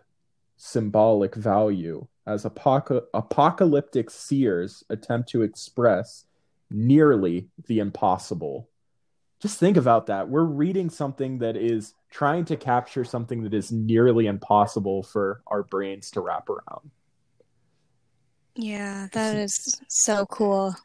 symbolic 0.57 1.35
value 1.35 2.07
as 2.25 2.45
apoca- 2.45 3.03
apocalyptic 3.13 4.09
seers 4.09 4.83
attempt 4.89 5.29
to 5.29 5.41
express 5.41 6.25
nearly 6.69 7.47
the 7.67 7.79
impossible. 7.79 8.69
Just 9.41 9.59
think 9.59 9.75
about 9.75 10.05
that. 10.05 10.29
We're 10.29 10.43
reading 10.43 10.89
something 10.89 11.39
that 11.39 11.55
is 11.55 11.93
trying 12.11 12.45
to 12.45 12.55
capture 12.55 13.03
something 13.03 13.43
that 13.43 13.53
is 13.53 13.71
nearly 13.71 14.27
impossible 14.27 15.01
for 15.03 15.41
our 15.47 15.63
brains 15.63 16.11
to 16.11 16.21
wrap 16.21 16.47
around. 16.47 16.91
Yeah, 18.55 19.07
that 19.13 19.35
is 19.35 19.81
so 19.87 20.25
cool. 20.27 20.75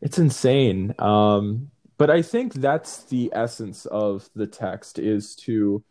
It's 0.00 0.18
insane. 0.18 0.94
Um, 0.98 1.71
but 2.02 2.10
I 2.10 2.20
think 2.20 2.54
that's 2.54 3.04
the 3.04 3.30
essence 3.32 3.86
of 3.86 4.28
the 4.34 4.48
text 4.48 4.98
is 4.98 5.36
to 5.36 5.84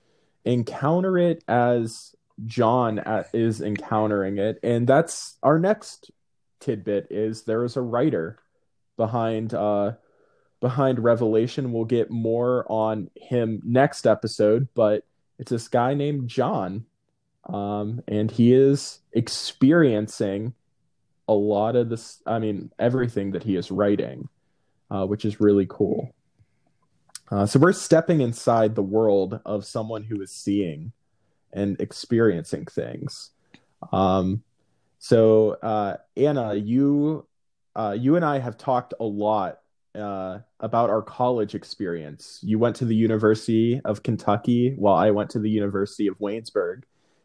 encounter 0.43 1.17
it 1.17 1.41
as 1.47 2.13
John 2.45 3.02
is 3.32 3.62
encountering 3.62 4.38
it. 4.38 4.60
And 4.62 4.86
that's 4.86 5.38
our 5.41 5.58
next 5.58 6.12
tidbit 6.60 7.08
is 7.12 7.43
there 7.43 7.63
is 7.63 7.78
a 7.78 7.82
writer 7.82 8.39
behind 8.97 9.54
uh, 9.54 9.93
behind 10.60 11.00
Revelation. 11.00 11.71
We'll 11.71 11.86
get 11.86 12.12
more 12.12 12.69
on 12.69 13.10
him 13.15 13.62
next 13.63 14.06
episode, 14.06 14.67
but 14.76 15.06
it's 15.39 15.52
this 15.52 15.69
guy 15.69 15.93
named 15.93 16.28
John, 16.28 16.88
um, 17.45 18.04
and 18.10 18.30
he 18.30 18.54
is 18.54 19.00
experiencing 19.13 20.56
a 21.30 21.34
lot 21.34 21.78
of 21.78 21.88
this. 21.88 22.21
I 22.26 22.39
mean, 22.39 22.69
everything 22.78 23.32
that 23.32 23.43
he 23.43 23.56
is 23.56 23.71
writing, 23.71 24.28
uh, 24.91 25.06
which 25.06 25.25
is 25.25 25.39
really 25.39 25.65
cool. 25.67 26.13
Uh, 27.32 27.45
so 27.45 27.58
we're 27.58 27.71
stepping 27.71 28.19
inside 28.19 28.75
the 28.75 28.84
world 28.84 29.39
of 29.45 29.65
someone 29.65 30.04
who 30.04 30.21
is 30.21 30.32
seeing 30.32 30.91
and 31.54 31.80
experiencing 31.80 32.65
things. 32.65 33.32
Um, 33.93 34.43
so 34.99 35.51
uh, 35.63 35.97
Anna, 36.17 36.54
you 36.56 37.25
uh, 37.73 37.95
you 37.97 38.17
and 38.17 38.25
I 38.25 38.39
have 38.39 38.58
talked 38.58 38.93
a 38.99 39.06
lot 39.06 39.60
uh, 39.95 40.39
about 40.60 40.89
our 40.89 41.01
college 41.01 41.56
experience. 41.56 42.39
You 42.43 42.60
went 42.60 42.75
to 42.77 42.86
the 42.86 42.95
University 42.95 43.80
of 43.86 44.04
Kentucky, 44.04 44.73
while 44.77 44.95
I 44.95 45.12
went 45.12 45.30
to 45.32 45.39
the 45.39 45.49
University 45.49 46.08
of 46.08 46.19
Waynesburg. 46.19 46.84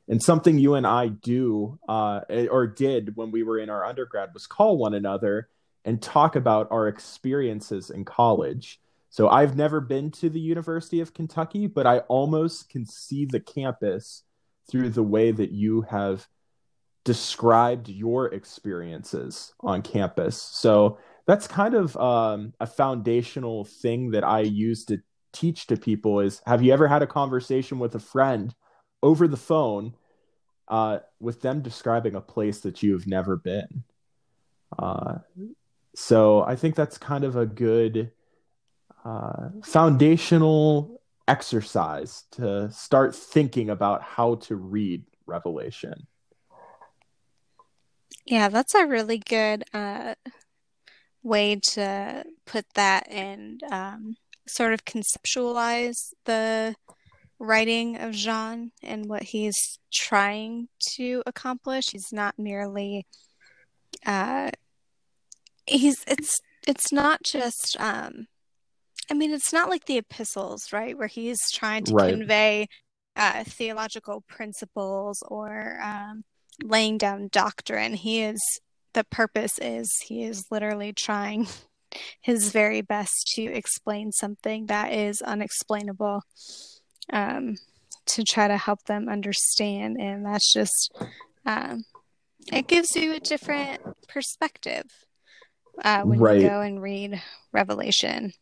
And 0.09 0.23
something 0.23 0.57
you 0.57 0.75
and 0.75 0.87
I 0.87 1.09
do, 1.09 1.81
uh, 1.89 2.21
or 2.49 2.69
did 2.69 3.17
when 3.17 3.33
we 3.33 3.43
were 3.43 3.59
in 3.59 3.71
our 3.71 3.85
undergrad, 3.85 4.33
was 4.35 4.47
call 4.47 4.79
one 4.79 4.95
another 4.95 5.49
and 5.87 6.03
talk 6.03 6.37
about 6.37 6.69
our 6.71 6.89
experiences 6.89 7.89
in 7.91 8.05
college. 8.05 8.81
So 9.09 9.29
I've 9.29 9.57
never 9.57 9.81
been 9.81 10.11
to 10.13 10.29
the 10.29 10.41
University 10.41 11.01
of 11.01 11.15
Kentucky, 11.15 11.69
but 11.69 11.87
I 11.87 12.01
almost 12.01 12.69
can 12.69 12.85
see 12.85 13.25
the 13.25 13.41
campus 13.41 14.25
through 14.69 14.91
the 14.91 15.03
way 15.03 15.31
that 15.31 15.53
you 15.53 15.83
have 15.83 16.27
described 17.05 17.89
your 17.89 18.27
experiences 18.35 19.55
on 19.61 19.81
campus. 19.81 20.43
So 20.43 20.99
that's 21.27 21.47
kind 21.47 21.75
of 21.75 21.97
um, 21.97 22.53
a 22.59 22.67
foundational 22.67 23.65
thing 23.65 24.11
that 24.11 24.25
I 24.25 24.41
use 24.41 24.85
to 24.87 24.99
teach 25.33 25.69
to 25.69 25.77
people 25.77 26.19
is 26.21 26.43
have 26.47 26.63
you 26.63 26.73
ever 26.73 26.89
had 26.89 27.03
a 27.03 27.07
conversation 27.07 27.79
with 27.79 27.95
a 27.95 28.01
friend 28.01 28.55
over 29.03 29.29
the 29.29 29.37
phone 29.37 29.95
uh, 30.67 30.99
with 31.21 31.43
them 31.43 31.63
describing 31.63 32.17
a 32.17 32.21
place 32.21 32.61
that 32.61 32.83
you've 32.83 33.07
never 33.07 33.37
been? 33.37 33.85
Uh, 34.77 35.19
so 35.97 36.43
I 36.43 36.57
think 36.57 36.75
that's 36.75 36.99
kind 36.99 37.25
of 37.25 37.37
a 37.37 37.47
good 37.47 38.13
uh, 39.03 39.49
foundational 39.65 41.01
exercise 41.27 42.25
to 42.33 42.71
start 42.71 43.15
thinking 43.15 43.71
about 43.71 44.03
how 44.03 44.35
to 44.35 44.57
read 44.57 45.05
Revelation. 45.25 46.07
Yeah, 48.27 48.51
that's 48.51 48.75
a 48.75 48.87
really 48.87 49.17
good 49.17 49.65
uh, 49.73 50.17
way 51.23 51.61
to 51.71 52.25
put 52.45 52.67
that 52.75 53.11
and 53.11 53.63
um, 53.71 54.17
sort 54.47 54.75
of 54.75 54.85
conceptualize 54.85 56.13
the 56.27 56.75
writing 57.39 57.97
of 57.97 58.13
John 58.13 58.73
and 58.83 59.09
what 59.09 59.23
he's 59.23 59.79
trying 59.91 60.69
to 60.97 61.23
accomplish. 61.25 61.93
He's 61.93 62.13
not 62.13 62.39
merely 62.39 63.07
uh, 64.05 64.51
he's 65.67 66.05
it's 66.07 66.41
it's 66.67 66.93
not 66.93 67.23
just 67.23 67.77
um, 67.79 68.27
I 69.11 69.15
mean 69.15 69.33
it's 69.33 69.53
not 69.53 69.69
like 69.69 69.87
the 69.87 69.99
epistles, 69.99 70.73
right, 70.73 70.97
where 70.97 71.09
he's 71.09 71.39
trying 71.53 71.85
to 71.85 71.95
right. 71.95 72.11
convey 72.13 72.69
uh, 73.17 73.45
theological 73.45 74.23
principles 74.29 75.23
or 75.27 75.79
um, 75.83 76.25
laying 76.63 76.99
down 76.99 77.29
doctrine. 77.33 77.95
He 77.95 78.23
is 78.23 78.41
the 78.93 79.05
purpose 79.05 79.59
is 79.59 79.91
he 80.07 80.25
is 80.25 80.47
literally 80.51 80.93
trying 80.93 81.47
his 82.21 82.51
very 82.51 82.81
best 82.81 83.33
to 83.35 83.43
explain 83.43 84.13
something 84.13 84.67
that 84.67 84.93
is 84.93 85.21
unexplainable 85.23 86.23
um, 87.13 87.57
to 88.07 88.23
try 88.25 88.49
to 88.49 88.57
help 88.57 88.83
them 88.85 89.09
understand. 89.09 90.01
And 90.01 90.25
that's 90.25 90.53
just, 90.53 90.97
um, 91.45 91.85
it 92.53 92.67
gives 92.69 92.95
you 92.97 93.15
a 93.15 93.21
different 93.21 93.83
perspective 94.09 94.85
uh, 95.85 96.03
when 96.03 96.19
right. 96.19 96.41
you 96.41 96.49
go 96.49 96.61
and 96.61 96.81
read 96.83 97.21
Revelation. 97.53 98.33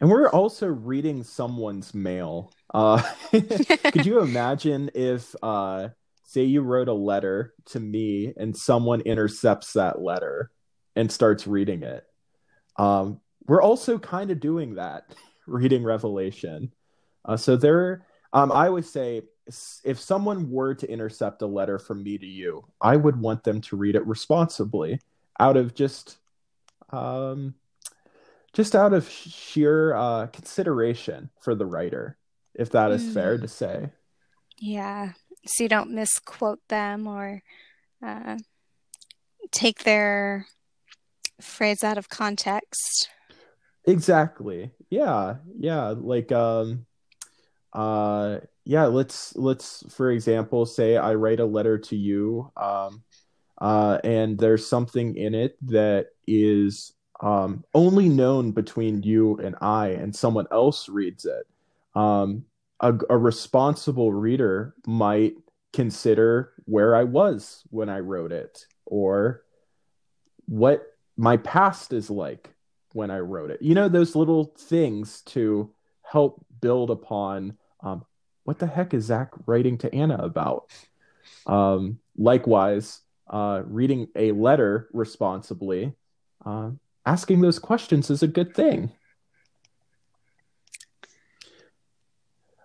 And 0.00 0.10
we're 0.10 0.28
also 0.28 0.66
reading 0.66 1.22
someone's 1.22 1.94
mail. 1.94 2.52
Uh, 2.74 3.02
could 3.30 4.04
you 4.04 4.20
imagine 4.20 4.90
if 4.94 5.34
uh, 5.42 5.88
say 6.32 6.44
you 6.44 6.62
wrote 6.62 6.88
a 6.88 6.94
letter 6.94 7.52
to 7.66 7.78
me 7.78 8.32
and 8.36 8.56
someone 8.56 9.02
intercepts 9.02 9.74
that 9.74 10.00
letter 10.00 10.50
and 10.96 11.12
starts 11.12 11.46
reading 11.46 11.82
it. 11.82 12.04
Um, 12.76 13.20
we're 13.46 13.62
also 13.62 13.98
kind 13.98 14.30
of 14.30 14.40
doing 14.40 14.76
that, 14.76 15.14
reading 15.46 15.84
Revelation. 15.84 16.72
Uh, 17.24 17.36
so 17.36 17.56
there, 17.56 18.06
um, 18.32 18.50
I 18.50 18.70
would 18.70 18.86
say 18.86 19.22
if 19.84 20.00
someone 20.00 20.50
were 20.50 20.74
to 20.74 20.90
intercept 20.90 21.42
a 21.42 21.46
letter 21.46 21.78
from 21.78 22.02
me 22.02 22.16
to 22.16 22.26
you, 22.26 22.64
I 22.80 22.96
would 22.96 23.20
want 23.20 23.44
them 23.44 23.60
to 23.62 23.76
read 23.76 23.94
it 23.94 24.06
responsibly 24.06 25.00
out 25.38 25.56
of 25.56 25.74
just, 25.74 26.18
um, 26.90 27.54
just 28.52 28.74
out 28.74 28.92
of 28.92 29.08
sheer 29.08 29.94
uh, 29.94 30.26
consideration 30.26 31.30
for 31.40 31.54
the 31.54 31.66
writer, 31.66 32.18
if 32.54 32.70
that 32.70 32.90
is 32.90 33.02
mm. 33.02 33.14
fair 33.14 33.38
to 33.38 33.48
say. 33.48 33.90
Yeah, 34.58 35.12
so 35.46 35.64
you 35.64 35.68
don't 35.68 35.90
misquote 35.90 36.60
them 36.68 37.06
or 37.06 37.42
uh, 38.04 38.38
take 39.50 39.84
their 39.84 40.46
phrase 41.40 41.82
out 41.82 41.98
of 41.98 42.08
context. 42.08 43.08
Exactly. 43.84 44.70
Yeah. 44.90 45.36
Yeah. 45.58 45.94
Like, 45.96 46.30
um, 46.30 46.86
uh, 47.72 48.38
yeah, 48.64 48.84
let's, 48.84 49.34
let's, 49.34 49.84
for 49.92 50.10
example, 50.12 50.66
say 50.66 50.96
I 50.96 51.14
write 51.14 51.40
a 51.40 51.44
letter 51.44 51.78
to 51.78 51.96
you, 51.96 52.52
um, 52.56 53.02
uh, 53.62 53.98
and 54.02 54.36
there's 54.38 54.66
something 54.66 55.16
in 55.16 55.36
it 55.36 55.56
that 55.68 56.08
is, 56.26 56.94
um, 57.20 57.62
only 57.74 58.08
known 58.08 58.50
between 58.50 59.04
you 59.04 59.38
and 59.38 59.54
I, 59.60 59.90
and 59.90 60.14
someone 60.14 60.48
else 60.50 60.88
reads 60.88 61.24
it. 61.24 61.46
Um, 61.94 62.44
a, 62.80 62.92
a 63.08 63.16
responsible 63.16 64.12
reader 64.12 64.74
might 64.84 65.36
consider 65.72 66.52
where 66.64 66.96
I 66.96 67.04
was 67.04 67.62
when 67.70 67.88
I 67.88 68.00
wrote 68.00 68.32
it 68.32 68.66
or 68.84 69.44
what 70.46 70.82
my 71.16 71.36
past 71.36 71.92
is 71.92 72.10
like 72.10 72.50
when 72.94 73.12
I 73.12 73.20
wrote 73.20 73.52
it. 73.52 73.62
You 73.62 73.76
know, 73.76 73.88
those 73.88 74.16
little 74.16 74.56
things 74.58 75.22
to 75.26 75.70
help 76.02 76.44
build 76.60 76.90
upon 76.90 77.56
um, 77.80 78.04
what 78.42 78.58
the 78.58 78.66
heck 78.66 78.92
is 78.92 79.04
Zac 79.04 79.30
writing 79.46 79.78
to 79.78 79.94
Anna 79.94 80.16
about? 80.16 80.72
Um, 81.46 82.00
likewise, 82.16 83.00
uh, 83.32 83.62
reading 83.64 84.08
a 84.14 84.32
letter 84.32 84.88
responsibly, 84.92 85.94
uh, 86.44 86.70
asking 87.06 87.40
those 87.40 87.58
questions 87.58 88.10
is 88.10 88.22
a 88.22 88.28
good 88.28 88.54
thing. 88.54 88.92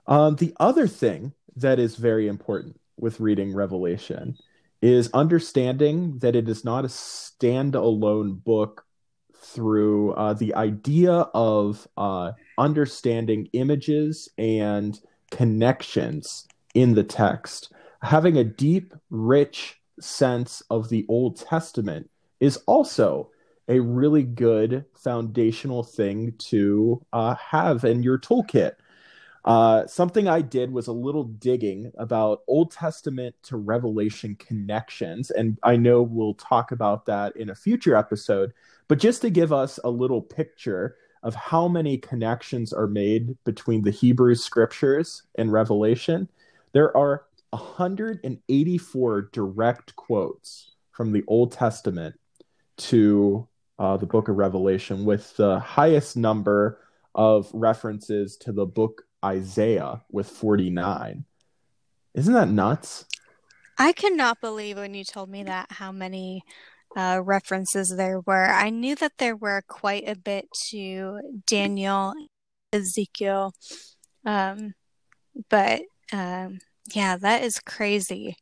Um, 0.06 0.36
the 0.36 0.53
other 0.60 0.88
thing 0.88 1.34
that 1.56 1.80
is 1.80 1.95
very 1.95 2.27
important 2.27 2.80
with 2.97 3.19
reading 3.19 3.53
Revelation 3.53 4.38
is 4.82 5.10
understanding 5.13 6.19
that 6.19 6.36
it 6.36 6.47
is 6.47 6.63
not 6.63 6.86
a 6.86 6.89
standalone 6.89 8.43
book 8.43 8.86
through 9.36 10.13
uh, 10.13 10.34
the 10.34 10.53
idea 10.56 11.12
of 11.12 11.88
uh, 11.97 12.32
understanding 12.58 13.49
images 13.53 14.30
and 14.38 14.99
connections 15.32 16.47
in 16.73 16.93
the 16.93 17.03
text. 17.03 17.73
Having 18.01 18.38
a 18.38 18.43
deep, 18.43 18.93
rich 19.10 19.80
sense 19.99 20.62
of 20.69 20.89
the 20.89 21.05
Old 21.10 21.38
Testament 21.38 22.10
is 22.39 22.57
also 22.67 23.31
a 23.67 23.79
really 23.79 24.23
good 24.23 24.86
foundational 24.95 25.83
thing 25.83 26.33
to 26.38 27.01
uh, 27.12 27.36
have 27.36 27.83
in 27.83 28.03
your 28.03 28.17
toolkit 28.17 28.75
uh, 29.47 29.88
something 29.88 30.27
I 30.27 30.41
did 30.41 30.73
was 30.73 30.88
a 30.88 30.91
little 30.91 31.23
digging 31.23 31.93
about 31.97 32.43
Old 32.49 32.69
Testament 32.69 33.33
to 33.43 33.55
Revelation 33.55 34.36
connections. 34.36 35.31
And 35.31 35.57
I 35.63 35.77
know 35.77 36.01
we'll 36.01 36.33
talk 36.33 36.73
about 36.73 37.05
that 37.05 37.33
in 37.38 37.49
a 37.49 37.55
future 37.55 37.95
episode. 37.95 38.51
But 38.89 38.99
just 38.99 39.21
to 39.21 39.29
give 39.29 39.53
us 39.53 39.79
a 39.86 39.89
little 39.89 40.21
picture 40.21 40.97
of 41.23 41.33
how 41.33 41.69
many 41.69 41.97
connections 41.97 42.73
are 42.73 42.88
made 42.88 43.41
between 43.45 43.83
the 43.83 43.91
Hebrew 43.91 44.36
scriptures 44.36 45.23
and 45.36 45.49
Revelation, 45.49 46.27
there 46.73 46.95
are 46.95 47.23
184 47.51 49.29
direct 49.31 49.95
quotes 49.95 50.71
from 50.91 51.12
the 51.12 51.23
Old 51.27 51.51
Testament 51.51 52.19
to 52.77 53.47
uh, 53.79 53.97
the 53.97 54.05
book 54.05 54.27
of 54.27 54.38
Revelation, 54.38 55.05
with 55.05 55.36
the 55.38 55.60
highest 55.60 56.17
number 56.17 56.79
of 57.13 57.49
references 57.53 58.38
to 58.38 58.51
the 58.51 58.65
book 58.65 59.03
Isaiah 59.23 60.01
with 60.12 60.27
49. 60.27 61.25
Isn't 62.15 62.33
that 62.33 62.49
nuts? 62.49 63.05
I 63.77 63.91
cannot 63.91 64.41
believe 64.41 64.77
when 64.77 64.95
you 64.95 65.03
told 65.03 65.29
me 65.29 65.43
that 65.43 65.71
how 65.71 65.91
many 65.91 66.43
uh, 66.95 67.21
references 67.23 67.93
there 67.95 68.19
were. 68.21 68.45
I 68.45 68.69
knew 68.71 68.95
that 68.95 69.13
there 69.19 69.36
were 69.36 69.62
quite 69.67 70.07
a 70.07 70.15
bit 70.15 70.47
to 70.69 71.19
Daniel, 71.45 72.13
Ezekiel, 72.73 73.53
um, 74.25 74.73
but 75.49 75.81
um, 76.12 76.57
yeah, 76.93 77.17
that 77.17 77.43
is 77.43 77.60
crazy. 77.60 78.36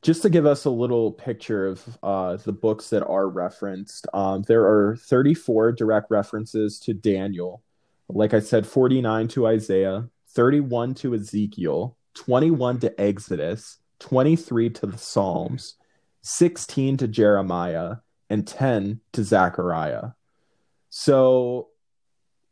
Just 0.00 0.22
to 0.22 0.30
give 0.30 0.46
us 0.46 0.64
a 0.64 0.70
little 0.70 1.10
picture 1.12 1.66
of 1.66 1.98
uh, 2.02 2.36
the 2.36 2.52
books 2.52 2.90
that 2.90 3.04
are 3.04 3.28
referenced, 3.28 4.06
um, 4.14 4.42
there 4.42 4.64
are 4.64 4.96
34 4.96 5.72
direct 5.72 6.10
references 6.10 6.78
to 6.80 6.94
Daniel. 6.94 7.62
Like 8.08 8.32
I 8.32 8.40
said, 8.40 8.66
49 8.66 9.28
to 9.28 9.46
Isaiah, 9.48 10.08
31 10.30 10.94
to 10.94 11.14
Ezekiel, 11.14 11.96
21 12.14 12.80
to 12.80 13.00
Exodus, 13.00 13.78
23 13.98 14.70
to 14.70 14.86
the 14.86 14.98
Psalms, 14.98 15.74
16 16.22 16.98
to 16.98 17.08
Jeremiah, 17.08 17.96
and 18.30 18.46
10 18.46 19.00
to 19.12 19.24
Zechariah. 19.24 20.10
So 20.90 21.68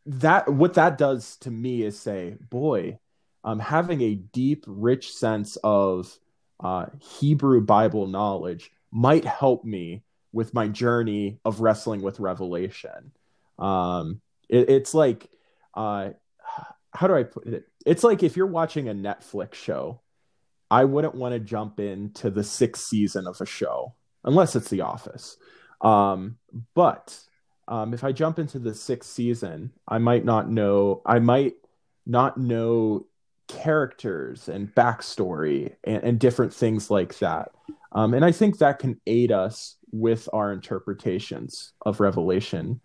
that 0.06 0.52
what 0.52 0.74
that 0.74 0.98
does 0.98 1.36
to 1.38 1.50
me 1.50 1.82
is 1.82 1.98
say, 1.98 2.36
boy, 2.50 2.98
um, 3.46 3.60
having 3.60 4.02
a 4.02 4.16
deep, 4.16 4.64
rich 4.66 5.12
sense 5.12 5.56
of 5.62 6.18
uh, 6.58 6.86
Hebrew 6.98 7.60
Bible 7.60 8.08
knowledge 8.08 8.72
might 8.90 9.24
help 9.24 9.64
me 9.64 10.02
with 10.32 10.52
my 10.52 10.66
journey 10.66 11.38
of 11.44 11.60
wrestling 11.60 12.02
with 12.02 12.18
Revelation. 12.18 13.12
Um, 13.58 14.20
it, 14.48 14.68
it's 14.68 14.94
like, 14.94 15.30
uh, 15.74 16.10
how 16.92 17.06
do 17.06 17.14
I 17.14 17.22
put 17.22 17.46
it? 17.46 17.68
It's 17.86 18.02
like 18.02 18.24
if 18.24 18.36
you're 18.36 18.46
watching 18.46 18.88
a 18.88 18.94
Netflix 18.94 19.54
show, 19.54 20.00
I 20.68 20.84
wouldn't 20.84 21.14
want 21.14 21.34
to 21.34 21.38
jump 21.38 21.78
into 21.78 22.30
the 22.30 22.42
sixth 22.42 22.84
season 22.84 23.28
of 23.28 23.40
a 23.40 23.46
show 23.46 23.94
unless 24.24 24.56
it's 24.56 24.70
The 24.70 24.80
Office. 24.80 25.36
Um, 25.80 26.38
but 26.74 27.16
um, 27.68 27.94
if 27.94 28.02
I 28.02 28.10
jump 28.10 28.40
into 28.40 28.58
the 28.58 28.74
sixth 28.74 29.10
season, 29.10 29.70
I 29.86 29.98
might 29.98 30.24
not 30.24 30.50
know. 30.50 31.02
I 31.06 31.20
might 31.20 31.54
not 32.06 32.38
know 32.38 33.06
characters 33.48 34.48
and 34.48 34.74
backstory 34.74 35.74
and, 35.84 36.02
and 36.02 36.18
different 36.18 36.52
things 36.52 36.90
like 36.90 37.18
that. 37.18 37.50
Um, 37.92 38.14
and 38.14 38.24
I 38.24 38.32
think 38.32 38.58
that 38.58 38.78
can 38.78 39.00
aid 39.06 39.32
us 39.32 39.76
with 39.90 40.28
our 40.32 40.52
interpretations 40.52 41.72
of 41.84 42.00
Revelation, 42.00 42.80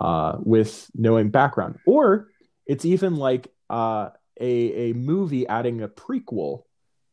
uh, 0.00 0.36
with 0.38 0.90
knowing 0.94 1.30
background. 1.30 1.78
Or 1.86 2.28
it's 2.66 2.84
even 2.84 3.16
like 3.16 3.52
uh, 3.68 4.10
a, 4.40 4.90
a 4.90 4.92
movie 4.94 5.46
adding 5.46 5.82
a 5.82 5.88
prequel 5.88 6.62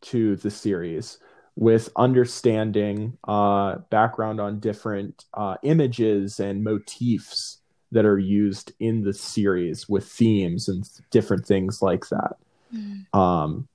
to 0.01 0.35
the 0.37 0.51
series 0.51 1.19
with 1.55 1.89
understanding 1.95 3.17
uh, 3.27 3.77
background 3.89 4.39
on 4.39 4.59
different 4.59 5.25
uh, 5.33 5.55
images 5.63 6.39
and 6.39 6.63
motifs 6.63 7.59
that 7.91 8.05
are 8.05 8.17
used 8.17 8.71
in 8.79 9.03
the 9.03 9.13
series 9.13 9.87
with 9.87 10.05
themes 10.07 10.67
and 10.67 10.89
different 11.11 11.45
things 11.45 11.81
like 11.81 12.07
that. 12.09 12.37
Mm. 12.73 13.15
Um, 13.17 13.67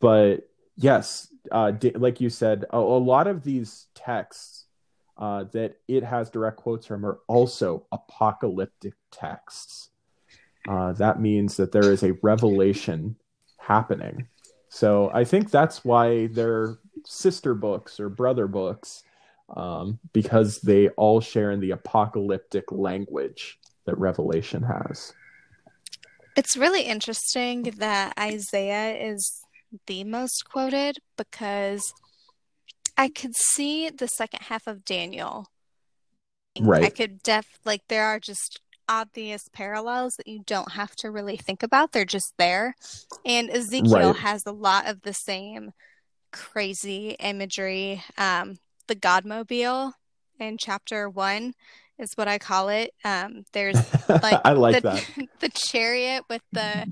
but 0.00 0.48
yes, 0.76 1.28
uh, 1.50 1.72
like 1.94 2.20
you 2.20 2.30
said, 2.30 2.64
a, 2.70 2.78
a, 2.78 2.78
lot 2.78 3.26
of 3.26 3.44
these 3.44 3.86
texts 3.94 4.66
uh, 5.18 5.44
that 5.52 5.76
it 5.88 6.02
has 6.02 6.30
direct 6.30 6.56
quotes 6.56 6.86
from 6.86 7.04
are 7.06 7.20
also 7.28 7.86
apocalyptic 7.92 8.94
texts. 9.10 9.90
Uh, 10.68 10.92
that 10.92 11.20
means 11.20 11.56
that 11.56 11.72
there 11.72 11.92
is 11.92 12.02
a 12.02 12.12
revelation 12.22 13.16
happening. 13.58 14.26
So 14.68 15.10
I 15.12 15.24
think 15.24 15.50
that's 15.50 15.84
why 15.84 16.26
they're 16.28 16.78
sister 17.06 17.54
books 17.54 18.00
or 18.00 18.08
brother 18.08 18.48
books, 18.48 19.04
um, 19.54 20.00
because 20.12 20.60
they 20.60 20.88
all 20.90 21.20
share 21.20 21.50
in 21.50 21.60
the 21.60 21.72
apocalyptic 21.72 22.72
language 22.72 23.58
that 23.84 23.98
Revelation 23.98 24.62
has. 24.62 25.12
It's 26.36 26.56
really 26.56 26.82
interesting 26.82 27.62
that 27.78 28.14
Isaiah 28.18 28.96
is 28.96 29.44
the 29.86 30.04
most 30.04 30.44
quoted 30.50 30.98
because 31.16 31.92
I 32.96 33.08
could 33.08 33.36
see 33.36 33.90
the 33.90 34.08
second 34.08 34.42
half 34.42 34.66
of 34.66 34.84
Daniel. 34.84 35.46
Right. 36.60 36.84
I 36.84 36.90
could 36.90 37.22
def 37.22 37.58
like 37.64 37.82
there 37.88 38.04
are 38.04 38.20
just 38.20 38.60
obvious 38.88 39.48
parallels 39.52 40.14
that 40.16 40.28
you 40.28 40.42
don't 40.46 40.72
have 40.72 40.94
to 40.96 41.10
really 41.10 41.36
think 41.36 41.62
about. 41.62 41.92
They're 41.92 42.04
just 42.04 42.34
there. 42.38 42.76
And 43.24 43.50
Ezekiel 43.50 44.12
right. 44.12 44.16
has 44.16 44.44
a 44.46 44.52
lot 44.52 44.86
of 44.86 45.02
the 45.02 45.14
same 45.14 45.72
crazy 46.32 47.16
imagery. 47.20 48.02
Um, 48.18 48.58
the 48.86 48.96
Godmobile 48.96 49.92
in 50.38 50.58
chapter 50.58 51.08
one 51.08 51.54
is 51.98 52.12
what 52.14 52.28
I 52.28 52.38
call 52.38 52.68
it. 52.68 52.92
Um, 53.04 53.44
there's 53.52 53.76
like 54.08 54.40
I 54.44 54.52
like 54.52 54.82
the, 54.82 54.90
that 54.90 55.28
the 55.40 55.48
chariot 55.50 56.24
with 56.28 56.42
the 56.52 56.86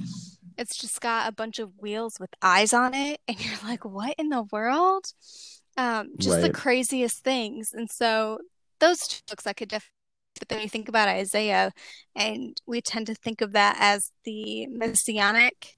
it's 0.58 0.78
just 0.78 1.00
got 1.00 1.28
a 1.28 1.32
bunch 1.32 1.58
of 1.58 1.70
wheels 1.78 2.14
with 2.20 2.30
eyes 2.42 2.72
on 2.72 2.94
it, 2.94 3.20
and 3.26 3.42
you're 3.44 3.58
like, 3.64 3.84
what 3.84 4.14
in 4.18 4.28
the 4.28 4.44
world? 4.52 5.04
Um, 5.76 6.10
just 6.18 6.36
right. 6.36 6.42
the 6.42 6.52
craziest 6.52 7.24
things. 7.24 7.70
And 7.72 7.88
so 7.90 8.38
those 8.78 8.98
two 9.00 9.22
books 9.28 9.46
I 9.46 9.52
could 9.52 9.68
definitely. 9.68 9.88
But 10.38 10.48
then 10.48 10.62
you 10.62 10.68
think 10.68 10.88
about 10.88 11.08
Isaiah, 11.08 11.72
and 12.16 12.56
we 12.66 12.80
tend 12.80 13.06
to 13.08 13.14
think 13.14 13.42
of 13.42 13.52
that 13.52 13.76
as 13.78 14.10
the 14.24 14.66
messianic 14.66 15.74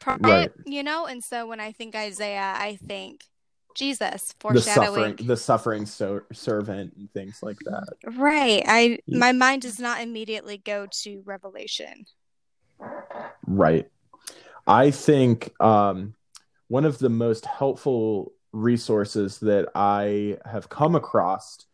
prophet, 0.00 0.22
right. 0.22 0.50
you 0.64 0.82
know. 0.84 1.06
And 1.06 1.22
so 1.22 1.46
when 1.48 1.58
I 1.58 1.72
think 1.72 1.96
Isaiah, 1.96 2.54
I 2.56 2.78
think 2.86 3.24
Jesus 3.74 4.34
foreshadowing 4.40 5.16
the 5.16 5.16
suffering, 5.16 5.26
the 5.26 5.36
suffering 5.36 5.86
so, 5.86 6.20
servant 6.32 6.94
and 6.96 7.12
things 7.12 7.40
like 7.42 7.58
that. 7.64 7.88
Right. 8.16 8.62
I 8.66 8.98
my 9.08 9.32
mind 9.32 9.62
does 9.62 9.78
not 9.78 10.00
immediately 10.00 10.58
go 10.58 10.86
to 11.02 11.22
Revelation. 11.24 12.06
Right. 13.46 13.88
I 14.66 14.90
think 14.90 15.52
um, 15.60 16.14
one 16.68 16.84
of 16.84 16.98
the 16.98 17.08
most 17.08 17.44
helpful 17.46 18.32
resources 18.52 19.38
that 19.40 19.68
I 19.74 20.38
have 20.44 20.68
come 20.68 20.94
across 20.94 21.64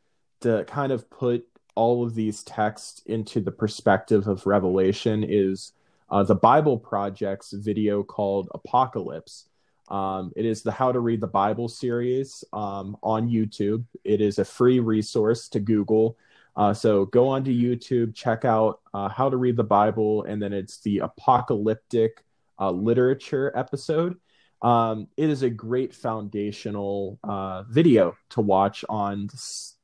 to 0.40 0.64
kind 0.64 0.92
of 0.92 1.08
put 1.10 1.46
all 1.74 2.04
of 2.04 2.14
these 2.14 2.42
texts 2.42 3.02
into 3.06 3.40
the 3.40 3.50
perspective 3.50 4.26
of 4.26 4.46
Revelation 4.46 5.24
is 5.26 5.72
uh, 6.10 6.22
the 6.22 6.34
Bible 6.34 6.78
Project's 6.78 7.52
video 7.52 8.02
called 8.02 8.48
Apocalypse 8.54 9.46
um, 9.88 10.32
it 10.36 10.44
is 10.44 10.62
the 10.62 10.72
How 10.72 10.92
to 10.92 11.00
Read 11.00 11.20
the 11.20 11.26
Bible 11.26 11.68
series 11.68 12.44
um, 12.52 12.96
on 13.02 13.28
YouTube. 13.28 13.84
It 14.04 14.20
is 14.20 14.38
a 14.38 14.44
free 14.44 14.80
resource 14.80 15.48
to 15.50 15.60
Google. 15.60 16.18
Uh, 16.56 16.72
so 16.72 17.04
go 17.06 17.28
onto 17.28 17.52
YouTube, 17.52 18.14
check 18.14 18.44
out 18.44 18.80
uh, 18.94 19.08
How 19.08 19.28
to 19.28 19.36
Read 19.36 19.56
the 19.56 19.64
Bible, 19.64 20.24
and 20.24 20.42
then 20.42 20.52
it's 20.52 20.80
the 20.80 21.00
apocalyptic 21.00 22.24
uh, 22.58 22.70
literature 22.70 23.52
episode. 23.54 24.16
Um, 24.62 25.08
it 25.16 25.28
is 25.28 25.42
a 25.42 25.50
great 25.50 25.94
foundational 25.94 27.18
uh, 27.22 27.64
video 27.64 28.16
to 28.30 28.40
watch 28.40 28.84
on 28.88 29.28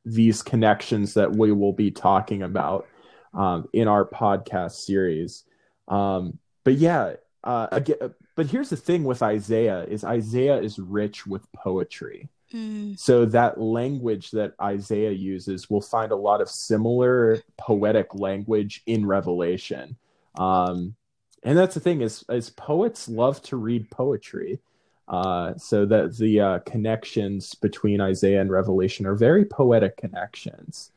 these 0.05 0.43
connections 0.43 1.15
that 1.15 1.31
we 1.31 1.53
will 1.53 1.75
be 1.75 1.91
talking 1.91 2.43
about 2.43 2.87
um, 3.35 3.69
in 3.73 3.87
our 3.87 4.05
podcast 4.05 4.73
series. 4.73 5.45
Um, 5.89 6.39
but 6.65 6.75
yeah, 6.75 7.15
uh, 7.45 7.69
again, 7.71 8.15
but 8.35 8.47
here's 8.47 8.71
the 8.71 8.77
thing 8.77 9.05
with 9.05 9.23
Isaiah 9.23 9.85
is 9.85 10.05
Isaiah 10.05 10.61
is 10.61 10.79
rich 10.79 11.27
with 11.27 11.51
poetry. 11.53 12.29
Mm. 12.53 12.99
So 12.99 13.25
that 13.27 13.61
language 13.61 14.31
that 14.33 14.55
Isaiah 14.61 15.13
uses, 15.13 15.71
we'll 15.71 15.81
find 15.81 16.13
a 16.13 16.17
lot 16.17 16.41
of 16.41 16.49
similar 16.49 17.43
poetic 17.59 18.15
language 18.15 18.83
in 18.87 19.07
Revelation. 19.07 19.97
Um, 20.37 20.95
and 21.43 21.59
that's 21.59 21.75
the 21.75 21.81
thing 21.81 22.03
is, 22.03 22.25
is 22.29 22.51
poets 22.51 23.09
love 23.09 23.43
to 23.43 23.57
read 23.57 23.91
poetry. 23.91 24.61
Uh, 25.09 25.53
so 25.59 25.85
that 25.85 26.17
the 26.17 26.41
uh, 26.41 26.59
connections 26.61 27.55
between 27.57 28.01
Isaiah 28.01 28.41
and 28.41 28.51
Revelation 28.51 29.05
are 29.05 29.17
very 29.17 29.45
poetic 29.45 29.97
connections, 29.97 30.91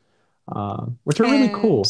uh, 0.47 0.85
which 1.03 1.19
are 1.19 1.23
really 1.23 1.49
cool. 1.49 1.83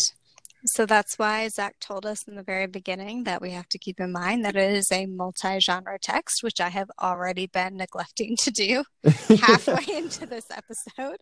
So 0.65 0.85
that's 0.85 1.19
why 1.19 1.47
Zac 1.47 1.79
told 1.79 2.05
us 2.05 2.23
in 2.27 2.35
the 2.35 2.43
very 2.43 2.65
beginning 2.65 3.23
that 3.25 3.41
we 3.41 3.51
have 3.51 3.69
to 3.69 3.77
keep 3.77 3.99
in 3.99 4.11
mind 4.11 4.43
that 4.45 4.55
it 4.55 4.71
is 4.71 4.91
a 4.91 5.05
multi 5.05 5.59
genre 5.59 5.99
text, 5.99 6.41
which 6.41 6.59
I 6.59 6.69
have 6.69 6.89
already 7.01 7.45
been 7.45 7.77
neglecting 7.77 8.35
to 8.39 8.51
do 8.51 8.83
halfway 9.39 9.95
into 9.95 10.25
this 10.25 10.47
episode. 10.49 11.17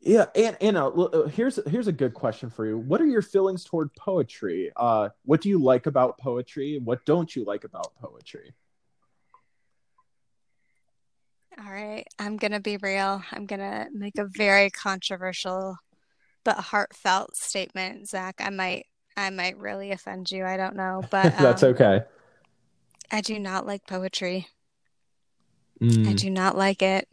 Yeah, 0.00 0.26
and 0.36 0.56
Anna, 0.60 0.88
uh, 0.88 1.28
here's 1.28 1.58
here's 1.66 1.88
a 1.88 1.92
good 1.92 2.14
question 2.14 2.50
for 2.50 2.66
you. 2.66 2.78
What 2.78 3.00
are 3.00 3.06
your 3.06 3.22
feelings 3.22 3.64
toward 3.64 3.92
poetry? 3.94 4.70
Uh, 4.76 5.08
what 5.24 5.40
do 5.40 5.48
you 5.48 5.58
like 5.58 5.86
about 5.86 6.18
poetry, 6.18 6.78
what 6.82 7.04
don't 7.06 7.34
you 7.34 7.44
like 7.44 7.64
about 7.64 7.94
poetry? 7.96 8.54
All 11.58 11.72
right, 11.72 12.06
I'm 12.18 12.36
gonna 12.36 12.60
be 12.60 12.76
real. 12.76 13.22
I'm 13.32 13.46
gonna 13.46 13.86
make 13.92 14.18
a 14.18 14.26
very 14.26 14.70
controversial 14.70 15.76
but 16.44 16.56
heartfelt 16.56 17.36
statement, 17.36 18.08
Zac. 18.08 18.36
I 18.40 18.50
might 18.50 18.86
I 19.16 19.30
might 19.30 19.58
really 19.58 19.92
offend 19.92 20.30
you. 20.30 20.44
I 20.44 20.56
don't 20.56 20.76
know, 20.76 21.02
but 21.10 21.26
um, 21.26 21.42
that's 21.42 21.62
okay. 21.62 22.02
I 23.10 23.20
do 23.20 23.38
not 23.38 23.66
like 23.66 23.86
poetry. 23.86 24.48
Mm. 25.80 26.08
I 26.08 26.12
do 26.12 26.30
not 26.30 26.56
like 26.56 26.82
it. 26.82 27.08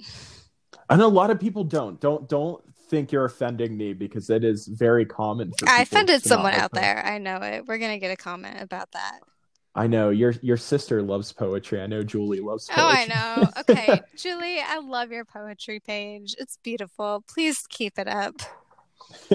And 0.90 1.02
a 1.02 1.08
lot 1.08 1.32
of 1.32 1.40
people 1.40 1.64
don't. 1.64 2.00
Don't 2.00 2.28
don't 2.28 2.62
think 2.90 3.12
you're 3.12 3.26
offending 3.26 3.78
me 3.78 3.94
because 3.94 4.30
it 4.30 4.44
is 4.44 4.68
very 4.68 5.06
common. 5.06 5.52
For 5.58 5.68
I 5.70 5.82
offended 5.82 6.24
someone 6.24 6.54
out 6.54 6.72
there. 6.74 7.04
I 7.06 7.18
know 7.18 7.38
it. 7.38 7.66
We're 7.66 7.78
gonna 7.78 8.00
get 8.00 8.12
a 8.12 8.18
comment 8.18 8.58
about 8.62 8.92
that. 8.92 9.20
I 9.74 9.88
know 9.88 10.10
your 10.10 10.34
your 10.42 10.58
sister 10.58 11.02
loves 11.02 11.32
poetry. 11.32 11.82
I 11.82 11.88
know 11.88 12.04
Julie 12.04 12.42
loves 12.42 12.68
poetry. 12.68 12.84
Oh, 12.84 12.88
I 12.88 13.06
know. 13.06 13.50
Okay, 13.62 14.02
Julie, 14.18 14.60
I 14.60 14.80
love 14.80 15.12
your 15.12 15.24
poetry 15.24 15.80
page. 15.80 16.36
It's 16.38 16.58
beautiful. 16.58 17.24
Please 17.28 17.66
keep 17.70 17.98
it 17.98 18.08
up. 18.08 18.36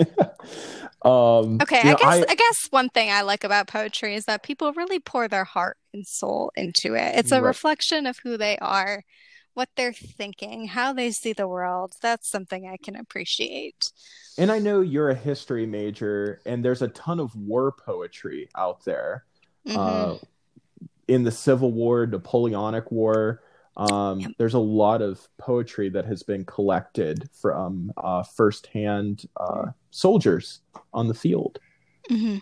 um, 1.02 1.58
okay, 1.60 1.80
I 1.80 1.90
know, 1.90 1.96
guess 1.96 2.04
I, 2.04 2.24
I, 2.28 2.34
guess 2.34 2.66
one 2.70 2.88
thing 2.88 3.10
I 3.10 3.22
like 3.22 3.44
about 3.44 3.68
poetry 3.68 4.14
is 4.14 4.24
that 4.24 4.42
people 4.42 4.72
really 4.72 4.98
pour 4.98 5.28
their 5.28 5.44
heart 5.44 5.76
and 5.92 6.06
soul 6.06 6.52
into 6.56 6.94
it. 6.94 7.16
It's 7.16 7.32
a 7.32 7.36
right. 7.36 7.48
reflection 7.48 8.06
of 8.06 8.18
who 8.22 8.36
they 8.36 8.58
are, 8.58 9.02
what 9.54 9.68
they're 9.76 9.92
thinking, 9.92 10.66
how 10.68 10.92
they 10.92 11.10
see 11.10 11.32
the 11.32 11.48
world. 11.48 11.92
That's 12.02 12.30
something 12.30 12.66
I 12.66 12.76
can 12.76 12.96
appreciate. 12.96 13.90
And 14.38 14.52
I 14.52 14.58
know 14.58 14.80
you're 14.80 15.10
a 15.10 15.14
history 15.14 15.66
major, 15.66 16.40
and 16.44 16.64
there's 16.64 16.82
a 16.82 16.88
ton 16.88 17.20
of 17.20 17.34
war 17.34 17.72
poetry 17.72 18.48
out 18.54 18.84
there. 18.84 19.24
Mm-hmm. 19.66 19.78
Uh, 19.78 20.18
in 21.08 21.24
the 21.24 21.30
Civil 21.30 21.72
War, 21.72 22.06
Napoleonic 22.06 22.90
War, 22.90 23.42
um, 23.76 24.20
yep. 24.20 24.30
There's 24.38 24.54
a 24.54 24.58
lot 24.58 25.02
of 25.02 25.28
poetry 25.38 25.90
that 25.90 26.06
has 26.06 26.22
been 26.22 26.44
collected 26.44 27.28
from 27.32 27.92
uh, 27.96 28.22
firsthand 28.22 29.26
uh, 29.36 29.66
soldiers 29.90 30.60
on 30.94 31.08
the 31.08 31.14
field. 31.14 31.58
Mm-hmm. 32.10 32.38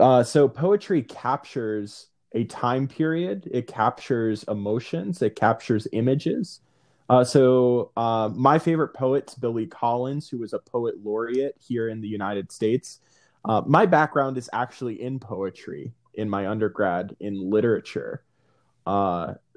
Uh, 0.00 0.22
so 0.22 0.48
poetry 0.48 1.02
captures 1.02 2.06
a 2.32 2.44
time 2.44 2.86
period, 2.86 3.48
it 3.50 3.66
captures 3.66 4.44
emotions, 4.44 5.20
it 5.22 5.34
captures 5.34 5.88
images. 5.92 6.60
Uh, 7.08 7.24
so 7.24 7.90
uh, 7.96 8.30
my 8.32 8.56
favorite 8.56 8.94
poet's 8.94 9.34
Billy 9.34 9.66
Collins, 9.66 10.28
who 10.28 10.38
was 10.38 10.52
a 10.52 10.60
poet 10.60 10.94
laureate 11.02 11.56
here 11.58 11.88
in 11.88 12.00
the 12.00 12.06
United 12.06 12.52
States. 12.52 13.00
Uh, 13.44 13.62
my 13.66 13.84
background 13.84 14.38
is 14.38 14.48
actually 14.52 15.02
in 15.02 15.18
poetry 15.18 15.92
in 16.14 16.30
my 16.30 16.46
undergrad 16.46 17.16
in 17.18 17.50
literature. 17.50 18.22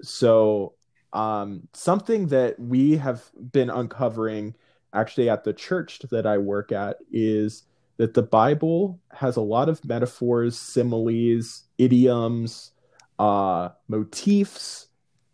so 0.02 0.74
um, 1.14 1.68
something 1.74 2.28
that 2.28 2.60
we 2.60 2.98
have 2.98 3.24
been 3.52 3.70
uncovering 3.70 4.56
actually 4.94 5.30
at 5.30 5.44
the 5.44 5.54
church 5.54 6.00
that 6.12 6.26
I 6.26 6.38
work 6.38 6.72
at 6.72 6.98
is 7.12 7.64
that 7.98 8.16
the 8.16 8.24
Bible 8.24 9.00
has 9.12 9.36
a 9.36 9.42
lot 9.42 9.70
of 9.70 9.86
metaphors, 9.86 10.58
similes, 10.58 11.64
idioms, 11.78 12.72
uh, 13.20 13.70
motifs. 13.88 14.88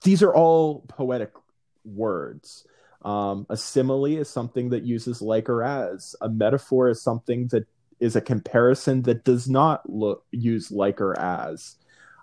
These 0.03 0.21
are 0.21 0.33
all 0.33 0.81
poetic 0.87 1.31
words. 1.85 2.65
Um, 3.03 3.45
a 3.49 3.55
simile 3.55 4.05
is 4.05 4.29
something 4.29 4.69
that 4.69 4.83
uses 4.83 5.21
like 5.21 5.47
or 5.47 5.63
as. 5.63 6.15
A 6.21 6.27
metaphor 6.27 6.89
is 6.89 7.01
something 7.01 7.47
that 7.47 7.65
is 8.01 8.15
a 8.15 8.21
comparison 8.21 9.01
that 9.03 9.23
does 9.23 9.49
not 9.49 9.89
look 9.89 10.25
use 10.31 10.71
like 10.71 10.99
or 10.99 11.17
as. 11.17 11.75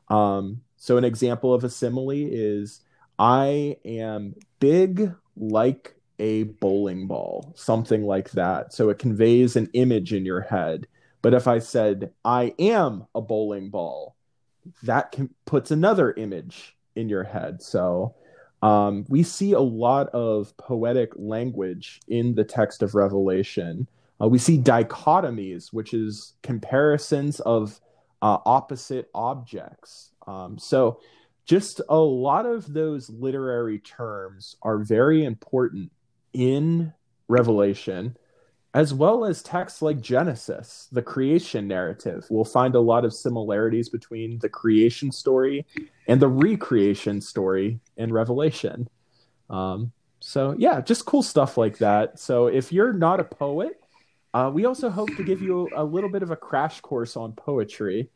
Um, 0.09 0.61
so 0.77 0.99
an 0.99 1.05
example 1.05 1.55
of 1.55 1.65
a 1.65 1.71
simile 1.71 2.11
is 2.11 2.83
I 3.19 3.77
am 3.85 4.35
big 4.61 5.13
like 5.37 5.95
a 6.19 6.45
bowling 6.45 7.07
ball, 7.07 7.53
something 7.57 8.05
like 8.05 8.31
that. 8.33 8.73
So 8.73 8.89
it 8.89 8.99
conveys 8.99 9.57
an 9.57 9.69
image 9.73 10.13
in 10.13 10.25
your 10.25 10.41
head. 10.41 10.87
But 11.23 11.35
if 11.35 11.49
I 11.49 11.59
said, 11.59 12.13
I 12.25 12.55
am 12.59 13.07
a 13.15 13.21
bowling 13.21 13.71
ball, 13.71 14.17
that 14.83 15.13
can, 15.13 15.31
puts 15.45 15.71
another 15.71 16.13
image 16.13 16.77
in 16.95 17.09
your 17.09 17.25
head. 17.25 17.63
So 17.63 18.15
um, 18.63 19.05
we 19.09 19.23
see 19.23 19.53
a 19.53 19.61
lot 19.61 20.09
of 20.09 20.57
poetic 20.57 21.13
language 21.17 22.01
in 22.09 22.35
the 22.35 22.45
text 22.45 22.83
of 22.83 22.95
Revelation. 22.95 23.87
Uh, 24.21 24.29
we 24.29 24.39
see 24.39 24.59
dichotomies, 24.59 25.73
which 25.73 25.93
is 25.93 26.35
comparisons 26.43 27.41
of 27.41 27.81
uh, 28.23 28.39
opposite 28.47 29.11
objects. 29.15 30.11
Um, 30.27 30.59
so 30.59 31.01
just 31.47 31.81
a 31.89 31.97
lot 31.97 32.45
of 32.45 32.73
those 32.73 33.09
literary 33.09 33.79
terms 33.79 34.57
are 34.63 34.79
very 34.79 35.25
important 35.25 35.93
in 36.33 36.93
Revelation, 37.29 38.17
as 38.75 38.93
well 38.93 39.25
as 39.25 39.43
texts 39.43 39.81
like 39.81 40.01
Genesis, 40.01 40.89
the 40.91 41.03
creation 41.03 41.69
narrative. 41.69 42.27
We'll 42.29 42.45
find 42.45 42.75
a 42.75 42.81
lot 42.81 43.05
of 43.05 43.15
similarities 43.15 43.89
between 43.89 44.41
the 44.41 44.49
creation 44.49 45.13
story 45.13 45.65
and 46.09 46.21
the 46.21 46.29
recreation 46.29 47.21
story 47.21 47.81
in 47.97 48.13
Revelation. 48.13 48.89
Um, 49.49 49.93
so, 50.21 50.55
yeah, 50.59 50.81
just 50.81 51.07
cool 51.07 51.23
stuff 51.23 51.57
like 51.57 51.79
that. 51.79 52.19
So, 52.19 52.49
if 52.49 52.73
you're 52.73 52.93
not 52.93 53.21
a 53.21 53.25
poet, 53.25 53.81
uh, 54.35 54.51
we 54.53 54.65
also 54.65 54.91
hope 54.91 55.15
to 55.17 55.23
give 55.23 55.41
you 55.41 55.71
a, 55.75 55.85
little 55.85 56.11
bit 56.11 56.23
of 56.23 56.31
a 56.31 56.37
crash 56.37 56.81
course 56.81 57.17
on 57.17 57.33
poetry. 57.33 58.11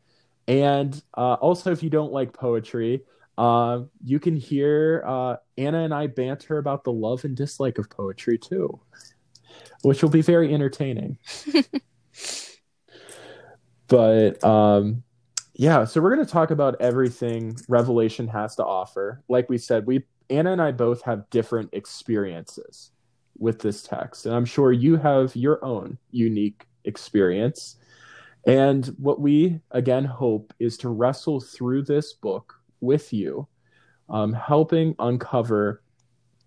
And 0.47 1.01
uh, 1.15 1.35
also, 1.35 1.71
if 1.71 1.81
you 1.81 1.89
don't 1.89 2.11
like 2.11 2.33
poetry, 2.33 3.01
uh, 3.37 3.81
you 4.03 4.19
can 4.19 4.35
hear 4.35 5.03
uh, 5.05 5.35
Anna 5.57 5.83
and 5.83 5.93
I 5.93 6.07
banter 6.07 6.57
about 6.57 6.83
the 6.83 6.91
love 6.91 7.23
and 7.25 7.35
dislike 7.35 7.77
of 7.77 7.89
poetry 7.89 8.37
too, 8.37 8.79
which 9.81 10.01
will 10.01 10.09
be 10.09 10.21
very 10.21 10.53
entertaining. 10.53 11.17
but 13.87 14.43
um, 14.43 15.03
yeah, 15.53 15.85
so 15.85 16.01
we're 16.01 16.13
going 16.13 16.25
to 16.25 16.31
talk 16.31 16.51
about 16.51 16.79
everything 16.81 17.57
Revelation 17.67 18.27
has 18.27 18.55
to 18.55 18.65
offer. 18.65 19.23
Like 19.27 19.49
we 19.49 19.57
said, 19.57 19.85
we 19.85 20.03
Anna 20.29 20.51
and 20.53 20.61
I 20.61 20.71
both 20.71 21.01
have 21.03 21.29
different 21.29 21.69
experiences 21.73 22.91
with 23.37 23.59
this 23.59 23.83
text, 23.83 24.25
and 24.25 24.35
I'm 24.35 24.45
sure 24.45 24.71
you 24.71 24.97
have 24.97 25.35
your 25.35 25.63
own 25.63 25.97
unique 26.11 26.67
experience. 26.85 27.77
And 28.47 28.87
what 28.97 29.21
we 29.21 29.59
again 29.71 30.05
hope 30.05 30.53
is 30.59 30.77
to 30.77 30.89
wrestle 30.89 31.39
through 31.39 31.83
this 31.83 32.13
book 32.13 32.60
with 32.81 33.13
you, 33.13 33.47
um, 34.09 34.33
helping 34.33 34.95
uncover 34.99 35.81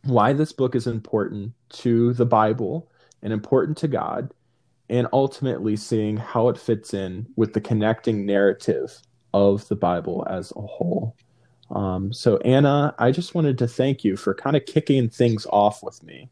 why 0.02 0.32
this 0.32 0.52
book 0.52 0.74
is 0.74 0.86
important 0.86 1.52
to 1.70 2.12
the 2.14 2.26
Bible 2.26 2.90
and 3.22 3.32
important 3.32 3.78
to 3.78 3.88
God, 3.88 4.32
and 4.90 5.08
ultimately 5.12 5.76
seeing 5.76 6.16
how 6.16 6.48
it 6.48 6.58
fits 6.58 6.92
in 6.92 7.26
with 7.36 7.54
the 7.54 7.60
connecting 7.60 8.26
narrative 8.26 9.00
of 9.32 9.66
the 9.68 9.76
Bible 9.76 10.26
as 10.28 10.52
a 10.56 10.60
whole. 10.60 11.16
Um, 11.70 12.12
so, 12.12 12.36
Anna, 12.38 12.94
I 12.98 13.10
just 13.10 13.34
wanted 13.34 13.58
to 13.58 13.66
thank 13.66 14.04
you 14.04 14.16
for 14.16 14.34
kind 14.34 14.56
of 14.56 14.66
kicking 14.66 15.08
things 15.08 15.46
off 15.50 15.82
with 15.82 16.02
me. 16.02 16.28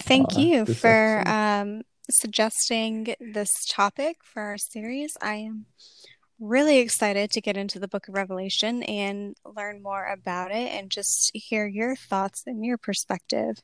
Thank 0.00 0.36
uh, 0.36 0.40
you 0.40 0.66
for 0.66 1.22
um, 1.26 1.82
suggesting 2.10 3.14
this 3.20 3.50
topic 3.68 4.18
for 4.22 4.42
our 4.42 4.58
series. 4.58 5.16
I 5.22 5.34
am 5.36 5.66
really 6.40 6.78
excited 6.78 7.30
to 7.32 7.40
get 7.40 7.56
into 7.56 7.78
the 7.78 7.88
book 7.88 8.08
of 8.08 8.14
Revelation 8.14 8.82
and 8.84 9.36
learn 9.44 9.82
more 9.82 10.06
about 10.06 10.50
it 10.50 10.72
and 10.72 10.90
just 10.90 11.30
hear 11.34 11.66
your 11.66 11.94
thoughts 11.94 12.42
and 12.46 12.64
your 12.64 12.78
perspective. 12.78 13.56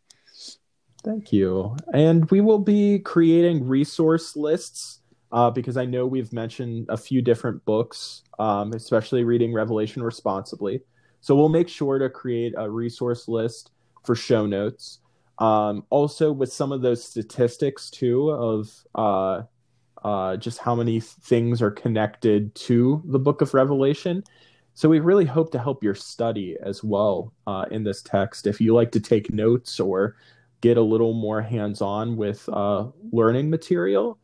Thank 1.03 1.33
you. 1.33 1.77
And 1.95 2.31
we 2.31 2.41
will 2.41 2.59
be 2.59 2.99
creating 2.99 3.67
resource 3.67 4.37
lists 4.37 5.01
uh, 5.33 5.51
because 5.51 5.77
I 5.77 5.85
know 5.85 6.07
we've 6.07 6.33
mentioned 6.33 6.87
a 6.89 6.97
few 6.97 7.23
different 7.23 7.65
books, 7.65 8.23
um, 8.39 8.73
especially 8.73 9.25
reading 9.25 9.53
Revelation 9.53 10.03
responsibly. 10.03 10.83
So 11.21 11.35
we'll 11.35 11.49
make 11.49 11.69
sure 11.69 11.99
to 11.99 12.11
create 12.11 12.55
a 12.57 12.71
resource 12.71 13.27
list 13.27 13.71
for 14.05 14.15
show 14.15 14.47
notes. 14.47 15.01
Um, 15.39 15.85
also, 15.91 16.33
with 16.33 16.53
some 16.53 16.73
of 16.73 16.83
those 16.83 17.05
statistics 17.05 17.91
too 17.91 18.31
of 18.31 18.71
uh, 18.95 19.43
uh, 20.03 20.37
just 20.37 20.59
how 20.59 20.75
many 20.75 21.01
things 21.01 21.61
are 21.63 21.71
connected 21.71 22.55
to 22.55 23.03
the 23.07 23.19
book 23.19 23.41
of 23.41 23.55
Revelation. 23.55 24.23
So 24.75 24.89
we 24.89 25.01
really 25.01 25.25
hope 25.25 25.51
to 25.53 25.59
help 25.59 25.83
your 25.83 25.95
study 25.95 26.57
as 26.63 26.85
well 26.85 27.33
uh, 27.47 27.65
in 27.71 27.85
this 27.85 28.03
text. 28.03 28.47
If 28.47 28.61
you 28.61 28.75
like 28.75 28.93
to 28.93 29.01
take 29.01 29.33
notes 29.33 29.81
or 29.81 30.17
get 30.61 30.77
a 30.77 30.83
little 30.83 31.13
more 31.13 31.41
hands 31.43 31.81
on 31.81 32.17
with 32.17 32.49
uh, 32.49 32.87
learning 33.13 33.51
material. 33.51 34.19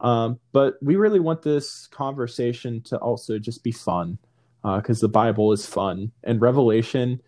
Um, 0.00 0.38
but 0.52 0.74
we 0.82 0.96
really 0.96 1.20
want 1.20 1.42
this 1.42 1.86
conversation 1.86 2.82
to 2.82 2.98
also 2.98 3.38
just 3.38 3.64
be 3.64 3.72
fun 3.72 4.18
because 4.62 5.02
uh, 5.02 5.06
the 5.06 5.12
Bible 5.12 5.52
is 5.52 5.64
fun 5.64 6.12
and 6.24 6.40
Revelation 6.40 7.20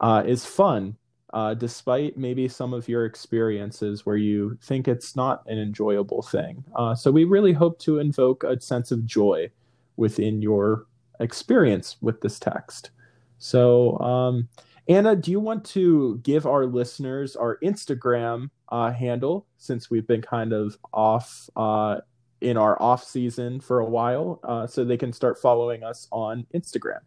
uh, 0.00 0.22
is 0.26 0.44
fun 0.44 0.96
uh, 1.32 1.54
despite 1.54 2.16
maybe 2.16 2.46
some 2.48 2.74
of 2.74 2.88
your 2.88 3.06
experiences 3.06 4.04
where 4.04 4.16
you 4.16 4.58
think 4.62 4.86
it's 4.86 5.16
not 5.16 5.42
an 5.46 5.58
enjoyable 5.58 6.22
thing. 6.22 6.62
Uh, 6.76 6.94
so 6.94 7.10
we 7.10 7.24
really 7.24 7.52
hope 7.52 7.78
to 7.78 7.98
invoke 7.98 8.44
a 8.44 8.60
sense 8.60 8.90
of 8.90 9.06
joy 9.06 9.50
within 9.96 10.42
your 10.42 10.86
experience 11.20 11.96
with 12.00 12.20
this 12.20 12.38
text. 12.38 12.90
So, 13.38 13.98
um, 13.98 14.48
Anna, 14.88 15.16
do 15.16 15.30
you 15.30 15.40
want 15.40 15.64
to 15.66 16.18
give 16.22 16.44
our 16.44 16.66
listeners 16.66 17.36
our 17.36 17.58
Instagram 17.62 18.50
uh, 18.68 18.90
handle 18.92 19.46
since 19.56 19.90
we've 19.90 20.06
been 20.06 20.22
kind 20.22 20.52
of 20.52 20.76
off 20.92 21.48
uh, 21.56 21.98
in 22.40 22.56
our 22.56 22.80
off 22.82 23.04
season 23.04 23.60
for 23.60 23.78
a 23.78 23.84
while, 23.84 24.40
uh, 24.42 24.66
so 24.66 24.84
they 24.84 24.96
can 24.96 25.12
start 25.12 25.38
following 25.38 25.84
us 25.84 26.08
on 26.10 26.46
Instagram? 26.54 27.00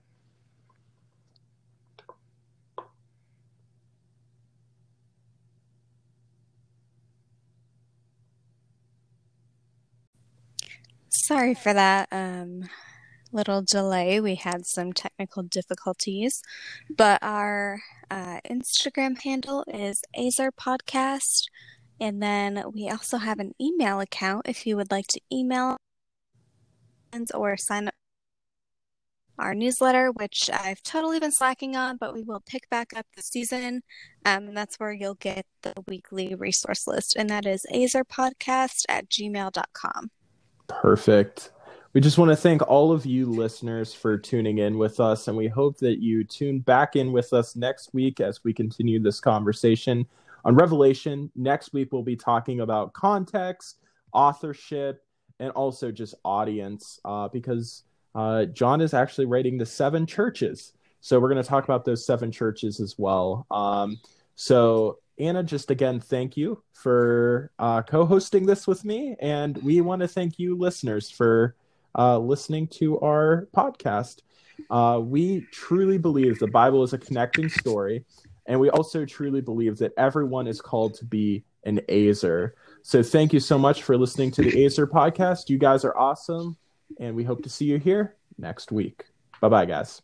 Sorry 11.25 11.55
for 11.55 11.73
that 11.73 12.07
um, 12.11 12.69
little 13.31 13.63
delay. 13.63 14.21
We 14.21 14.35
had 14.35 14.67
some 14.67 14.93
technical 14.93 15.41
difficulties, 15.41 16.43
but 16.87 17.17
our 17.23 17.81
uh, 18.11 18.41
Instagram 18.47 19.19
handle 19.23 19.63
is 19.67 20.03
Ezer 20.15 20.51
Podcast. 20.51 21.45
And 21.99 22.21
then 22.21 22.63
we 22.71 22.89
also 22.89 23.17
have 23.17 23.39
an 23.39 23.53
email 23.59 24.01
account 24.01 24.47
if 24.47 24.67
you 24.67 24.75
would 24.75 24.91
like 24.91 25.07
to 25.07 25.21
email 25.33 25.77
or 27.33 27.57
sign 27.57 27.87
up 27.87 27.95
our 29.39 29.55
newsletter, 29.55 30.11
which 30.11 30.51
I've 30.53 30.83
totally 30.83 31.19
been 31.19 31.31
slacking 31.31 31.75
on, 31.75 31.97
but 31.97 32.13
we 32.13 32.21
will 32.21 32.43
pick 32.45 32.69
back 32.69 32.93
up 32.95 33.07
this 33.15 33.29
season. 33.29 33.81
Um, 34.25 34.49
and 34.49 34.55
that's 34.55 34.75
where 34.75 34.93
you'll 34.93 35.15
get 35.15 35.47
the 35.63 35.73
weekly 35.87 36.35
resource 36.35 36.85
list, 36.85 37.15
and 37.15 37.31
that 37.31 37.47
is 37.47 37.65
ezerpodcast 37.73 38.83
at 38.87 39.09
gmail.com. 39.09 40.11
Perfect. 40.67 41.51
We 41.93 42.01
just 42.01 42.17
want 42.17 42.29
to 42.29 42.35
thank 42.35 42.61
all 42.67 42.91
of 42.91 43.05
you 43.05 43.25
listeners 43.25 43.93
for 43.93 44.17
tuning 44.17 44.57
in 44.57 44.77
with 44.77 44.99
us, 44.99 45.29
and 45.29 45.37
we 45.37 45.47
hope 45.47 45.77
that 45.77 46.01
you 46.01 46.25
tune 46.25 46.59
back 46.59 46.97
in 46.97 47.13
with 47.13 47.31
us 47.31 47.55
next 47.55 47.93
week 47.93 48.19
as 48.19 48.43
we 48.43 48.53
continue 48.53 48.99
this 48.99 49.21
conversation 49.21 50.05
on 50.43 50.55
Revelation. 50.55 51.31
Next 51.35 51.71
week, 51.71 51.93
we'll 51.93 52.03
be 52.03 52.17
talking 52.17 52.59
about 52.59 52.91
context, 52.91 53.77
authorship, 54.11 55.05
and 55.39 55.51
also 55.51 55.91
just 55.91 56.15
audience, 56.25 56.99
uh, 57.05 57.29
because 57.29 57.83
uh, 58.13 58.45
John 58.45 58.81
is 58.81 58.93
actually 58.93 59.25
writing 59.25 59.57
the 59.57 59.65
seven 59.65 60.05
churches. 60.05 60.73
So 60.99 61.19
we're 61.19 61.29
going 61.29 61.43
to 61.43 61.47
talk 61.47 61.63
about 61.63 61.85
those 61.85 62.05
seven 62.05 62.31
churches 62.31 62.79
as 62.79 62.95
well. 62.97 63.45
Um, 63.51 63.99
so 64.35 64.99
Anna, 65.17 65.43
just 65.43 65.71
again, 65.71 65.99
thank 65.99 66.35
you 66.35 66.61
for 66.73 67.51
uh, 67.57 67.81
co-hosting 67.81 68.45
this 68.45 68.67
with 68.67 68.83
me, 68.83 69.15
and 69.19 69.57
we 69.63 69.81
want 69.81 70.01
to 70.01 70.07
thank 70.07 70.39
you, 70.39 70.57
listeners, 70.57 71.09
for 71.09 71.55
uh, 71.97 72.19
listening 72.19 72.67
to 72.67 72.99
our 72.99 73.47
podcast. 73.55 74.19
Uh, 74.69 74.99
we 75.01 75.45
truly 75.51 75.97
believe 75.97 76.37
the 76.39 76.47
Bible 76.47 76.83
is 76.83 76.93
a 76.93 76.97
connecting 76.97 77.49
story, 77.49 78.03
and 78.45 78.59
we 78.59 78.69
also 78.69 79.05
truly 79.05 79.41
believe 79.41 79.77
that 79.77 79.93
everyone 79.97 80.47
is 80.47 80.61
called 80.61 80.95
to 80.95 81.05
be 81.05 81.43
an 81.63 81.81
Ezer. 81.89 82.55
So 82.83 83.01
thank 83.01 83.33
you 83.33 83.39
so 83.39 83.57
much 83.57 83.83
for 83.83 83.97
listening 83.97 84.31
to 84.31 84.43
the 84.43 84.65
Ezer 84.65 84.85
podcast. 84.85 85.49
You 85.49 85.57
guys 85.57 85.83
are 85.83 85.97
awesome 85.97 86.57
and 86.99 87.15
we 87.15 87.23
hope 87.23 87.43
to 87.43 87.49
see 87.49 87.65
you 87.65 87.77
here 87.77 88.15
next 88.37 88.71
week. 88.71 89.05
Bye 89.41 89.49
bye, 89.49 89.65
guys. 89.65 90.01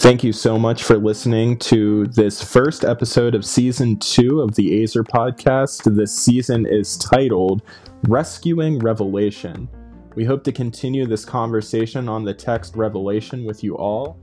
Thank 0.00 0.24
you 0.24 0.32
so 0.32 0.58
much 0.58 0.84
for 0.84 0.96
listening 0.96 1.58
to 1.58 2.06
this 2.06 2.42
first 2.42 2.86
episode 2.86 3.34
of 3.34 3.44
season 3.44 3.98
two 3.98 4.40
of 4.40 4.54
the 4.54 4.82
Ezer 4.82 5.04
podcast. 5.04 5.94
This 5.94 6.16
season 6.16 6.64
is 6.64 6.96
titled 6.96 7.60
Rescuing 8.08 8.78
Revelation. 8.78 9.68
We 10.14 10.24
hope 10.24 10.42
to 10.44 10.52
continue 10.52 11.06
this 11.06 11.26
conversation 11.26 12.08
on 12.08 12.24
the 12.24 12.32
text 12.32 12.76
Revelation 12.76 13.44
with 13.44 13.62
you 13.62 13.76
all 13.76 14.18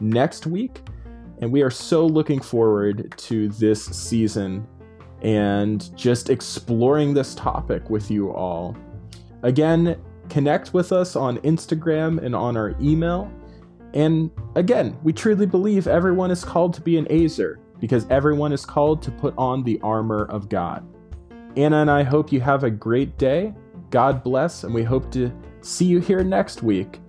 next 0.00 0.46
week. 0.46 0.82
And 1.40 1.50
we 1.50 1.62
are 1.62 1.70
so 1.70 2.04
looking 2.04 2.38
forward 2.38 3.14
to 3.16 3.48
this 3.48 3.86
season 3.86 4.66
and 5.22 5.96
just 5.96 6.28
exploring 6.28 7.14
this 7.14 7.34
topic 7.34 7.88
with 7.88 8.10
you 8.10 8.30
all. 8.34 8.76
Again, 9.44 9.98
connect 10.28 10.74
with 10.74 10.92
us 10.92 11.16
on 11.16 11.38
Instagram 11.38 12.22
and 12.22 12.36
on 12.36 12.54
our 12.58 12.76
email. 12.82 13.32
And 13.94 14.30
again, 14.54 14.98
we 15.02 15.12
truly 15.12 15.46
believe 15.46 15.86
everyone 15.86 16.30
is 16.30 16.44
called 16.44 16.74
to 16.74 16.80
be 16.80 16.96
an 16.96 17.10
Ezer 17.10 17.60
because 17.78 18.06
everyone 18.10 18.52
is 18.52 18.64
called 18.64 19.02
to 19.02 19.10
put 19.10 19.34
on 19.36 19.62
the 19.62 19.80
armor 19.82 20.24
of 20.26 20.48
God. 20.48 20.86
Anna 21.56 21.82
and 21.82 21.90
I 21.90 22.02
hope 22.02 22.32
you 22.32 22.40
have 22.40 22.64
a 22.64 22.70
great 22.70 23.18
day. 23.18 23.52
God 23.90 24.22
bless, 24.22 24.64
and 24.64 24.72
we 24.72 24.82
hope 24.82 25.10
to 25.12 25.30
see 25.60 25.84
you 25.84 26.00
here 26.00 26.24
next 26.24 26.62
week 26.62 27.01